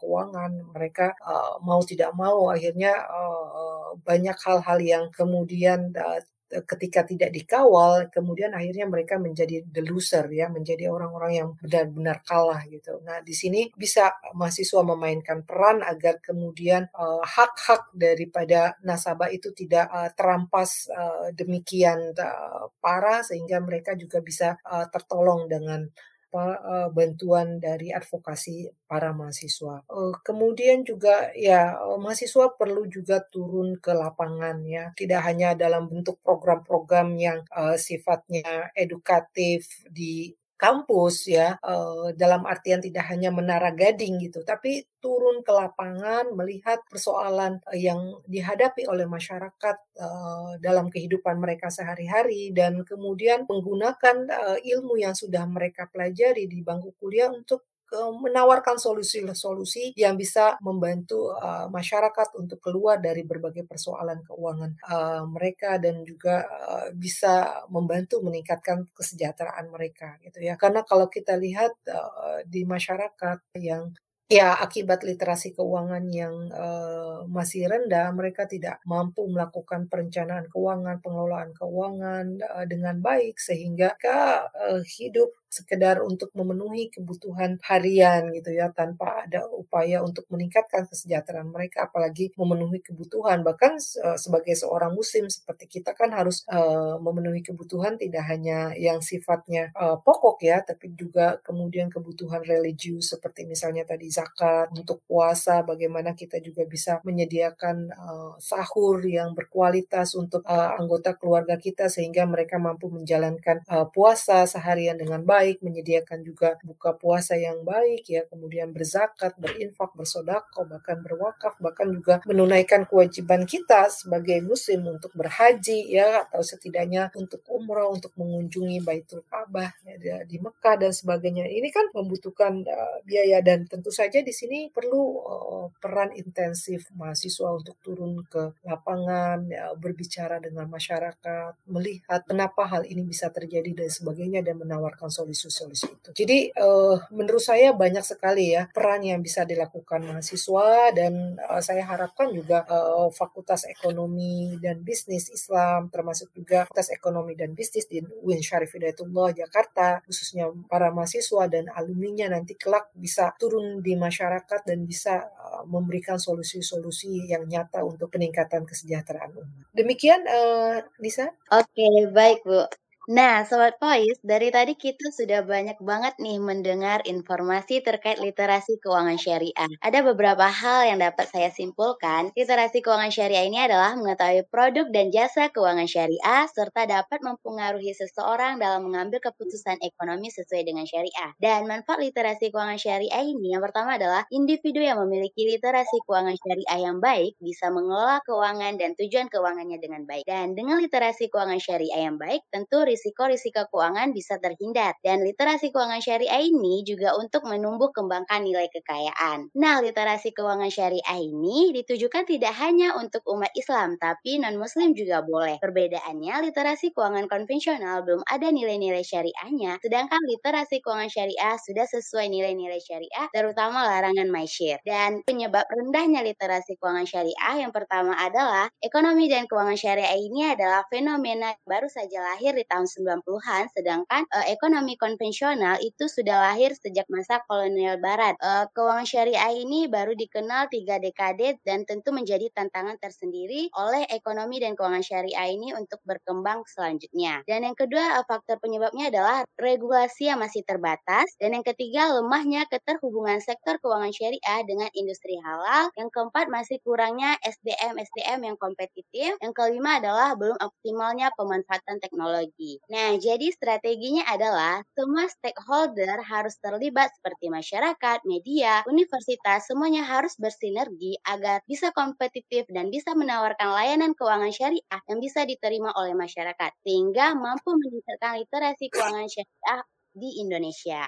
keuangan 0.00 0.72
mereka 0.72 1.12
uh, 1.22 1.60
mau 1.62 1.80
tidak 1.84 2.12
mau 2.16 2.50
akhirnya 2.50 2.92
uh, 3.06 3.96
banyak 4.00 4.36
hal-hal 4.40 4.78
yang 4.80 5.04
kemudian 5.12 5.92
uh, 5.94 6.20
ketika 6.50 7.06
tidak 7.06 7.30
dikawal 7.30 8.10
kemudian 8.10 8.50
akhirnya 8.50 8.90
mereka 8.90 9.22
menjadi 9.22 9.62
the 9.70 9.86
loser 9.86 10.26
ya 10.34 10.50
menjadi 10.50 10.90
orang-orang 10.90 11.32
yang 11.38 11.48
benar-benar 11.62 12.26
kalah 12.26 12.66
gitu. 12.66 12.98
Nah, 13.06 13.22
di 13.22 13.30
sini 13.30 13.70
bisa 13.70 14.10
mahasiswa 14.34 14.82
memainkan 14.82 15.46
peran 15.46 15.86
agar 15.86 16.18
kemudian 16.18 16.90
hak-hak 17.22 17.82
uh, 17.86 17.94
daripada 17.94 18.74
nasabah 18.82 19.30
itu 19.30 19.54
tidak 19.54 19.86
uh, 19.94 20.10
terampas 20.10 20.90
uh, 20.90 21.30
demikian 21.30 22.10
uh, 22.18 22.66
parah 22.82 23.22
sehingga 23.22 23.62
mereka 23.62 23.94
juga 23.94 24.18
bisa 24.18 24.58
uh, 24.66 24.90
tertolong 24.90 25.46
dengan 25.46 25.86
apa 26.30 26.46
bantuan 26.94 27.58
dari 27.58 27.90
advokasi 27.90 28.70
para 28.86 29.10
mahasiswa. 29.10 29.82
kemudian 30.22 30.86
juga 30.86 31.34
ya 31.34 31.74
mahasiswa 31.98 32.54
perlu 32.54 32.86
juga 32.86 33.18
turun 33.34 33.74
ke 33.82 33.90
lapangan 33.90 34.62
ya, 34.62 34.94
tidak 34.94 35.26
hanya 35.26 35.58
dalam 35.58 35.90
bentuk 35.90 36.22
program-program 36.22 37.18
yang 37.18 37.42
sifatnya 37.74 38.70
edukatif 38.78 39.66
di 39.90 40.30
kampus 40.60 41.32
ya 41.32 41.56
uh, 41.64 42.12
dalam 42.12 42.44
artian 42.44 42.84
tidak 42.84 43.08
hanya 43.08 43.32
menara 43.32 43.72
gading 43.72 44.20
gitu 44.20 44.44
tapi 44.44 44.84
turun 45.00 45.40
ke 45.40 45.48
lapangan 45.48 46.28
melihat 46.36 46.84
persoalan 46.92 47.64
uh, 47.64 47.78
yang 47.78 48.20
dihadapi 48.28 48.84
oleh 48.84 49.08
masyarakat 49.08 49.76
uh, 49.96 50.60
dalam 50.60 50.92
kehidupan 50.92 51.40
mereka 51.40 51.72
sehari-hari 51.72 52.52
dan 52.52 52.84
kemudian 52.84 53.48
menggunakan 53.48 54.28
ilmu 54.60 55.00
yang 55.00 55.16
sudah 55.16 55.48
mereka 55.48 55.88
pelajari 55.88 56.44
di 56.44 56.60
bangku 56.60 56.92
kuliah 57.00 57.32
untuk 57.32 57.64
menawarkan 57.92 58.78
solusi-solusi 58.78 59.92
yang 59.98 60.14
bisa 60.14 60.54
membantu 60.62 61.34
uh, 61.34 61.66
masyarakat 61.68 62.38
untuk 62.38 62.62
keluar 62.62 63.02
dari 63.02 63.26
berbagai 63.26 63.66
persoalan 63.66 64.22
keuangan 64.22 64.72
uh, 64.86 65.22
mereka 65.26 65.76
dan 65.82 66.06
juga 66.06 66.46
uh, 66.46 66.88
bisa 66.94 67.66
membantu 67.68 68.22
meningkatkan 68.22 68.86
kesejahteraan 68.94 69.66
mereka 69.70 70.18
gitu 70.22 70.38
ya. 70.38 70.54
Karena 70.54 70.86
kalau 70.86 71.10
kita 71.10 71.34
lihat 71.34 71.74
uh, 71.90 72.46
di 72.46 72.62
masyarakat 72.62 73.38
yang 73.58 73.90
Ya, 74.30 74.54
akibat 74.54 75.02
literasi 75.02 75.58
keuangan 75.58 76.06
yang 76.06 76.54
uh, 76.54 77.26
masih 77.26 77.66
rendah, 77.66 78.14
mereka 78.14 78.46
tidak 78.46 78.78
mampu 78.86 79.26
melakukan 79.26 79.90
perencanaan 79.90 80.46
keuangan, 80.46 81.02
pengelolaan 81.02 81.50
keuangan 81.50 82.38
uh, 82.38 82.62
dengan 82.62 83.02
baik 83.02 83.42
sehingga 83.42 83.98
uh, 83.98 84.86
hidup 84.86 85.34
sekedar 85.50 85.98
untuk 86.06 86.30
memenuhi 86.38 86.94
kebutuhan 86.94 87.58
harian 87.66 88.30
gitu 88.30 88.54
ya 88.54 88.70
tanpa 88.70 89.26
ada 89.26 89.50
upaya 89.50 89.98
untuk 90.00 90.24
meningkatkan 90.30 90.86
kesejahteraan 90.86 91.50
mereka 91.50 91.90
apalagi 91.90 92.30
memenuhi 92.38 92.78
kebutuhan. 92.80 93.42
Bahkan 93.42 93.72
uh, 94.06 94.14
sebagai 94.14 94.54
seorang 94.54 94.94
muslim 94.94 95.26
seperti 95.26 95.66
kita 95.80 95.92
kan 95.98 96.14
harus 96.14 96.46
uh, 96.48 96.96
memenuhi 97.02 97.42
kebutuhan 97.42 97.98
tidak 97.98 98.24
hanya 98.30 98.70
yang 98.78 99.02
sifatnya 99.02 99.74
uh, 99.74 99.98
pokok 99.98 100.38
ya 100.46 100.62
tapi 100.62 100.94
juga 100.94 101.42
kemudian 101.42 101.90
kebutuhan 101.90 102.46
religius 102.46 103.10
seperti 103.16 103.50
misalnya 103.50 103.82
tadi 103.82 104.06
zakat 104.06 104.70
untuk 104.70 105.02
puasa 105.04 105.66
bagaimana 105.66 106.14
kita 106.14 106.38
juga 106.38 106.62
bisa 106.68 107.02
menyediakan 107.02 107.90
uh, 107.90 108.32
sahur 108.38 109.02
yang 109.02 109.34
berkualitas 109.34 110.14
untuk 110.14 110.46
uh, 110.46 110.78
anggota 110.78 111.18
keluarga 111.18 111.58
kita 111.58 111.90
sehingga 111.90 112.22
mereka 112.28 112.62
mampu 112.62 112.86
menjalankan 112.86 113.66
uh, 113.66 113.90
puasa 113.90 114.46
seharian 114.46 114.94
dengan 114.94 115.26
baik 115.26 115.39
baik, 115.40 115.64
menyediakan 115.64 116.20
juga 116.20 116.60
buka 116.60 116.92
puasa 117.00 117.32
yang 117.32 117.64
baik 117.64 118.04
ya, 118.04 118.28
kemudian 118.28 118.76
berzakat, 118.76 119.32
berinfak, 119.40 119.96
bersodako, 119.96 120.68
bahkan 120.68 121.00
berwakaf, 121.00 121.56
bahkan 121.64 121.88
juga 121.88 122.20
menunaikan 122.28 122.84
kewajiban 122.84 123.48
kita 123.48 123.88
sebagai 123.88 124.44
muslim 124.44 124.84
untuk 125.00 125.16
berhaji 125.16 125.96
ya 125.96 126.28
atau 126.28 126.44
setidaknya 126.44 127.08
untuk 127.16 127.40
umrah, 127.48 127.88
untuk 127.88 128.12
mengunjungi 128.20 128.84
Baitul 128.84 129.24
Ka'bah 129.24 129.72
ya, 129.96 130.20
di 130.28 130.36
Mekah 130.36 130.76
dan 130.76 130.92
sebagainya. 130.92 131.48
Ini 131.48 131.68
kan 131.72 131.88
membutuhkan 131.96 132.60
uh, 132.68 133.00
biaya 133.08 133.40
dan 133.40 133.64
tentu 133.64 133.88
saja 133.88 134.20
di 134.20 134.36
sini 134.36 134.68
perlu 134.68 135.02
uh, 135.24 135.66
peran 135.80 136.12
intensif 136.20 136.84
mahasiswa 136.92 137.48
untuk 137.56 137.80
turun 137.80 138.20
ke 138.28 138.60
lapangan, 138.68 139.48
ya, 139.48 139.72
berbicara 139.72 140.36
dengan 140.36 140.68
masyarakat, 140.68 141.56
melihat 141.64 142.28
kenapa 142.28 142.68
hal 142.68 142.84
ini 142.84 143.08
bisa 143.08 143.32
terjadi 143.32 143.72
dan 143.72 143.88
sebagainya 143.88 144.44
dan 144.44 144.60
menawarkan 144.60 145.08
solusi 145.08 145.29
solusi-solusi 145.32 145.88
itu. 145.88 146.10
Jadi 146.14 146.38
uh, 146.58 146.98
menurut 147.14 147.42
saya 147.42 147.72
banyak 147.72 148.02
sekali 148.02 148.54
ya 148.54 148.66
peran 148.70 149.02
yang 149.06 149.22
bisa 149.22 149.46
dilakukan 149.46 150.02
mahasiswa 150.04 150.90
dan 150.94 151.38
uh, 151.38 151.62
saya 151.62 151.86
harapkan 151.86 152.34
juga 152.34 152.66
uh, 152.66 153.08
Fakultas 153.14 153.66
Ekonomi 153.70 154.58
dan 154.58 154.82
Bisnis 154.82 155.30
Islam 155.30 155.88
termasuk 155.88 156.34
juga 156.34 156.66
Fakultas 156.66 156.90
Ekonomi 156.90 157.38
dan 157.38 157.54
Bisnis 157.54 157.86
di 157.86 158.02
UIN 158.02 158.42
Syarif 158.42 158.74
Hidayatullah 158.74 159.34
Jakarta 159.34 160.02
khususnya 160.04 160.50
para 160.66 160.90
mahasiswa 160.90 161.46
dan 161.46 161.70
alumninya 161.72 162.34
nanti 162.34 162.58
kelak 162.58 162.90
bisa 162.94 163.32
turun 163.38 163.80
di 163.80 163.94
masyarakat 163.94 164.66
dan 164.66 164.84
bisa 164.84 165.30
uh, 165.38 165.62
memberikan 165.66 166.18
solusi-solusi 166.18 167.30
yang 167.30 167.46
nyata 167.46 167.82
untuk 167.86 168.10
peningkatan 168.10 168.66
kesejahteraan 168.66 169.32
umat. 169.34 169.70
Demikian 169.72 170.26
uh, 170.26 170.82
Lisa. 170.98 171.30
Oke, 171.54 172.10
baik 172.10 172.42
Bu. 172.42 172.66
Nah, 173.10 173.42
Sobat 173.42 173.74
Pois, 173.82 174.22
dari 174.22 174.54
tadi 174.54 174.78
kita 174.78 175.10
sudah 175.10 175.42
banyak 175.42 175.82
banget 175.82 176.14
nih 176.22 176.38
mendengar 176.38 177.02
informasi 177.02 177.82
terkait 177.82 178.22
literasi 178.22 178.78
keuangan 178.78 179.18
syariah. 179.18 179.66
Ada 179.82 180.06
beberapa 180.06 180.46
hal 180.46 180.86
yang 180.94 181.02
dapat 181.02 181.26
saya 181.26 181.50
simpulkan. 181.50 182.30
Literasi 182.38 182.78
keuangan 182.78 183.10
syariah 183.10 183.50
ini 183.50 183.58
adalah 183.66 183.98
mengetahui 183.98 184.46
produk 184.46 184.86
dan 184.94 185.10
jasa 185.10 185.50
keuangan 185.50 185.90
syariah, 185.90 186.46
serta 186.54 186.86
dapat 186.86 187.18
mempengaruhi 187.18 187.90
seseorang 187.98 188.62
dalam 188.62 188.86
mengambil 188.86 189.18
keputusan 189.18 189.82
ekonomi 189.82 190.30
sesuai 190.30 190.62
dengan 190.62 190.86
syariah. 190.86 191.34
Dan 191.42 191.66
manfaat 191.66 191.98
literasi 191.98 192.54
keuangan 192.54 192.78
syariah 192.78 193.26
ini 193.26 193.58
yang 193.58 193.62
pertama 193.66 193.98
adalah 193.98 194.22
individu 194.30 194.86
yang 194.86 195.02
memiliki 195.02 195.50
literasi 195.50 195.98
keuangan 196.06 196.38
syariah 196.38 196.78
yang 196.86 197.02
baik 197.02 197.34
bisa 197.42 197.74
mengelola 197.74 198.22
keuangan 198.22 198.78
dan 198.78 198.94
tujuan 198.94 199.26
keuangannya 199.26 199.82
dengan 199.82 200.06
baik. 200.06 200.22
Dan 200.30 200.54
dengan 200.54 200.78
literasi 200.78 201.26
keuangan 201.26 201.58
syariah 201.58 202.06
yang 202.06 202.14
baik, 202.22 202.46
tentu 202.54 202.78
risiko-risiko 203.00 203.64
keuangan 203.72 204.12
bisa 204.12 204.36
terhindar. 204.36 204.92
Dan 205.00 205.24
literasi 205.24 205.72
keuangan 205.72 206.04
syariah 206.04 206.44
ini 206.44 206.84
juga 206.84 207.16
untuk 207.16 207.48
menumbuh 207.48 207.88
kembangkan 207.96 208.44
nilai 208.44 208.68
kekayaan. 208.68 209.48
Nah, 209.56 209.80
literasi 209.80 210.36
keuangan 210.36 210.68
syariah 210.68 211.16
ini 211.16 211.72
ditujukan 211.72 212.28
tidak 212.28 212.52
hanya 212.60 212.92
untuk 213.00 213.24
umat 213.32 213.48
Islam, 213.56 213.96
tapi 213.96 214.36
non-muslim 214.36 214.92
juga 214.92 215.24
boleh. 215.24 215.56
Perbedaannya, 215.64 216.52
literasi 216.52 216.92
keuangan 216.92 217.24
konvensional 217.32 218.04
belum 218.04 218.20
ada 218.28 218.52
nilai-nilai 218.52 219.00
syariahnya, 219.00 219.80
sedangkan 219.80 220.20
literasi 220.28 220.84
keuangan 220.84 221.08
syariah 221.08 221.56
sudah 221.56 221.88
sesuai 221.88 222.28
nilai-nilai 222.28 222.84
syariah, 222.84 223.26
terutama 223.32 223.88
larangan 223.88 224.28
share. 224.44 224.82
Dan 224.84 225.24
penyebab 225.24 225.64
rendahnya 225.70 226.20
literasi 226.20 226.76
keuangan 226.76 227.08
syariah 227.08 227.64
yang 227.64 227.72
pertama 227.72 228.12
adalah 228.18 228.68
ekonomi 228.84 229.30
dan 229.30 229.48
keuangan 229.48 229.78
syariah 229.78 230.18
ini 230.18 230.52
adalah 230.52 230.84
fenomena 230.90 231.54
baru 231.64 231.86
saja 231.86 232.20
lahir 232.20 232.52
di 232.52 232.66
tahun 232.66 232.79
90-an, 232.86 233.64
sedangkan 233.74 234.22
uh, 234.30 234.46
ekonomi 234.46 234.94
konvensional 234.94 235.80
itu 235.82 236.06
sudah 236.06 236.52
lahir 236.52 236.72
sejak 236.78 237.08
masa 237.10 237.42
kolonial 237.50 237.98
barat. 237.98 238.38
Uh, 238.38 238.68
keuangan 238.76 239.08
syariah 239.08 239.52
ini 239.56 239.90
baru 239.90 240.14
dikenal 240.14 240.70
tiga 240.70 241.02
dekade 241.02 241.58
dan 241.66 241.82
tentu 241.88 242.14
menjadi 242.14 242.46
tantangan 242.54 243.00
tersendiri 243.02 243.72
oleh 243.74 244.06
ekonomi 244.14 244.62
dan 244.62 244.78
keuangan 244.78 245.02
syariah 245.02 245.50
ini 245.50 245.74
untuk 245.74 245.98
berkembang 246.06 246.62
selanjutnya. 246.70 247.42
Dan 247.48 247.66
yang 247.66 247.74
kedua, 247.74 248.20
uh, 248.20 248.24
faktor 248.28 248.62
penyebabnya 248.62 249.10
adalah 249.10 249.42
regulasi 249.58 250.30
yang 250.30 250.38
masih 250.38 250.62
terbatas. 250.62 251.26
Dan 251.40 251.58
yang 251.58 251.66
ketiga, 251.66 252.14
lemahnya 252.14 252.68
keterhubungan 252.70 253.42
sektor 253.42 253.80
keuangan 253.82 254.14
syariah 254.14 254.60
dengan 254.62 254.92
industri 254.94 255.34
halal. 255.42 255.90
Yang 255.98 256.10
keempat, 256.14 256.46
masih 256.46 256.78
kurangnya 256.86 257.34
SDM-SDM 257.42 258.46
yang 258.46 258.56
kompetitif. 258.60 259.34
Yang 259.42 259.52
kelima 259.56 259.98
adalah 259.98 260.38
belum 260.38 260.60
optimalnya 260.60 261.32
pemanfaatan 261.34 261.98
teknologi. 261.98 262.69
Nah, 262.92 263.10
jadi 263.26 263.46
strateginya 263.56 264.22
adalah 264.34 264.74
semua 264.96 265.24
stakeholder 265.34 266.16
harus 266.32 266.54
terlibat 266.64 267.08
seperti 267.16 267.46
masyarakat, 267.58 268.18
media, 268.32 268.72
universitas, 268.92 269.60
semuanya 269.70 270.02
harus 270.12 270.34
bersinergi 270.38 271.12
agar 271.26 271.58
bisa 271.70 271.88
kompetitif 271.98 272.64
dan 272.76 272.86
bisa 272.94 273.10
menawarkan 273.16 273.68
layanan 273.78 274.12
keuangan 274.18 274.52
syariah 274.54 275.00
yang 275.10 275.18
bisa 275.24 275.40
diterima 275.50 275.90
oleh 276.00 276.14
masyarakat 276.14 276.70
sehingga 276.84 277.32
mampu 277.38 277.70
meningkatkan 277.78 278.32
literasi 278.44 278.84
keuangan 278.92 279.28
syariah 279.30 279.80
di 280.14 280.28
Indonesia. 280.42 281.02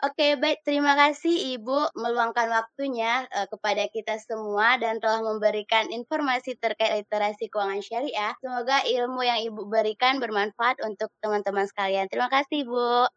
Oke, 0.00 0.40
baik. 0.40 0.64
Terima 0.64 0.96
kasih 0.96 1.60
Ibu 1.60 1.92
meluangkan 1.92 2.48
waktunya 2.48 3.28
uh, 3.36 3.44
kepada 3.52 3.84
kita 3.92 4.16
semua 4.24 4.80
dan 4.80 4.96
telah 4.96 5.20
memberikan 5.20 5.92
informasi 5.92 6.56
terkait 6.56 7.04
literasi 7.04 7.52
keuangan 7.52 7.84
syariah. 7.84 8.32
Semoga 8.40 8.80
ilmu 8.80 9.20
yang 9.20 9.44
Ibu 9.52 9.68
berikan 9.68 10.16
bermanfaat 10.16 10.80
untuk 10.88 11.12
teman-teman 11.20 11.68
sekalian. 11.68 12.08
Terima 12.08 12.32
kasih, 12.32 12.64
Ibu. 12.64 13.12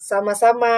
Sama-sama. 0.00 0.76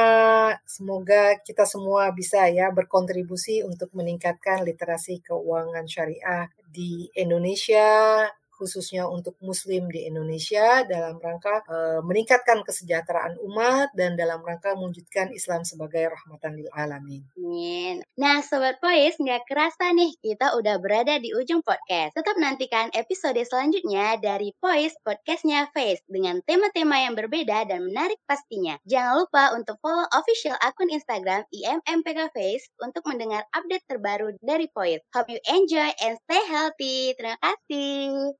Semoga 0.66 1.38
kita 1.38 1.62
semua 1.62 2.10
bisa 2.10 2.42
ya 2.50 2.74
berkontribusi 2.74 3.62
untuk 3.62 3.94
meningkatkan 3.94 4.66
literasi 4.66 5.22
keuangan 5.22 5.86
syariah 5.86 6.50
di 6.66 7.06
Indonesia, 7.14 8.26
khususnya 8.56 9.04
untuk 9.06 9.36
Muslim 9.44 9.92
di 9.92 10.08
Indonesia 10.08 10.82
dalam 10.88 11.20
rangka 11.20 11.62
uh, 11.68 12.00
meningkatkan 12.02 12.64
kesejahteraan 12.64 13.36
umat 13.44 13.92
dan 13.92 14.16
dalam 14.16 14.40
rangka 14.40 14.72
mewujudkan 14.72 15.30
Islam 15.36 15.62
sebagai 15.62 16.08
rahmatan 16.08 16.56
lil 16.56 16.68
alamin. 16.72 17.22
Amin. 17.36 18.00
Nah, 18.16 18.40
sobat 18.40 18.80
Pois, 18.80 19.14
nggak 19.20 19.44
kerasa 19.44 19.92
nih 19.92 20.16
kita 20.24 20.56
udah 20.56 20.80
berada 20.80 21.20
di 21.20 21.36
ujung 21.36 21.60
podcast. 21.60 22.16
Tetap 22.16 22.40
nantikan 22.40 22.88
episode 22.96 23.38
selanjutnya 23.44 24.16
dari 24.16 24.56
Pois 24.56 24.96
podcastnya 25.04 25.68
Face 25.76 26.00
dengan 26.08 26.40
tema-tema 26.48 27.04
yang 27.04 27.12
berbeda 27.12 27.68
dan 27.68 27.84
menarik 27.84 28.18
pastinya. 28.24 28.80
Jangan 28.88 29.22
lupa 29.22 29.52
untuk 29.52 29.76
follow 29.84 30.08
official 30.16 30.56
akun 30.64 30.88
Instagram 30.88 31.44
IMMPK 31.52 32.32
Face 32.32 32.72
untuk 32.80 33.04
mendengar 33.04 33.44
update 33.52 33.84
terbaru 33.84 34.32
dari 34.40 34.66
Pois. 34.72 35.04
Hope 35.12 35.28
you 35.28 35.40
enjoy 35.46 35.92
and 36.00 36.16
stay 36.24 36.42
healthy. 36.48 37.12
Terima 37.14 37.36
kasih. 37.44 38.32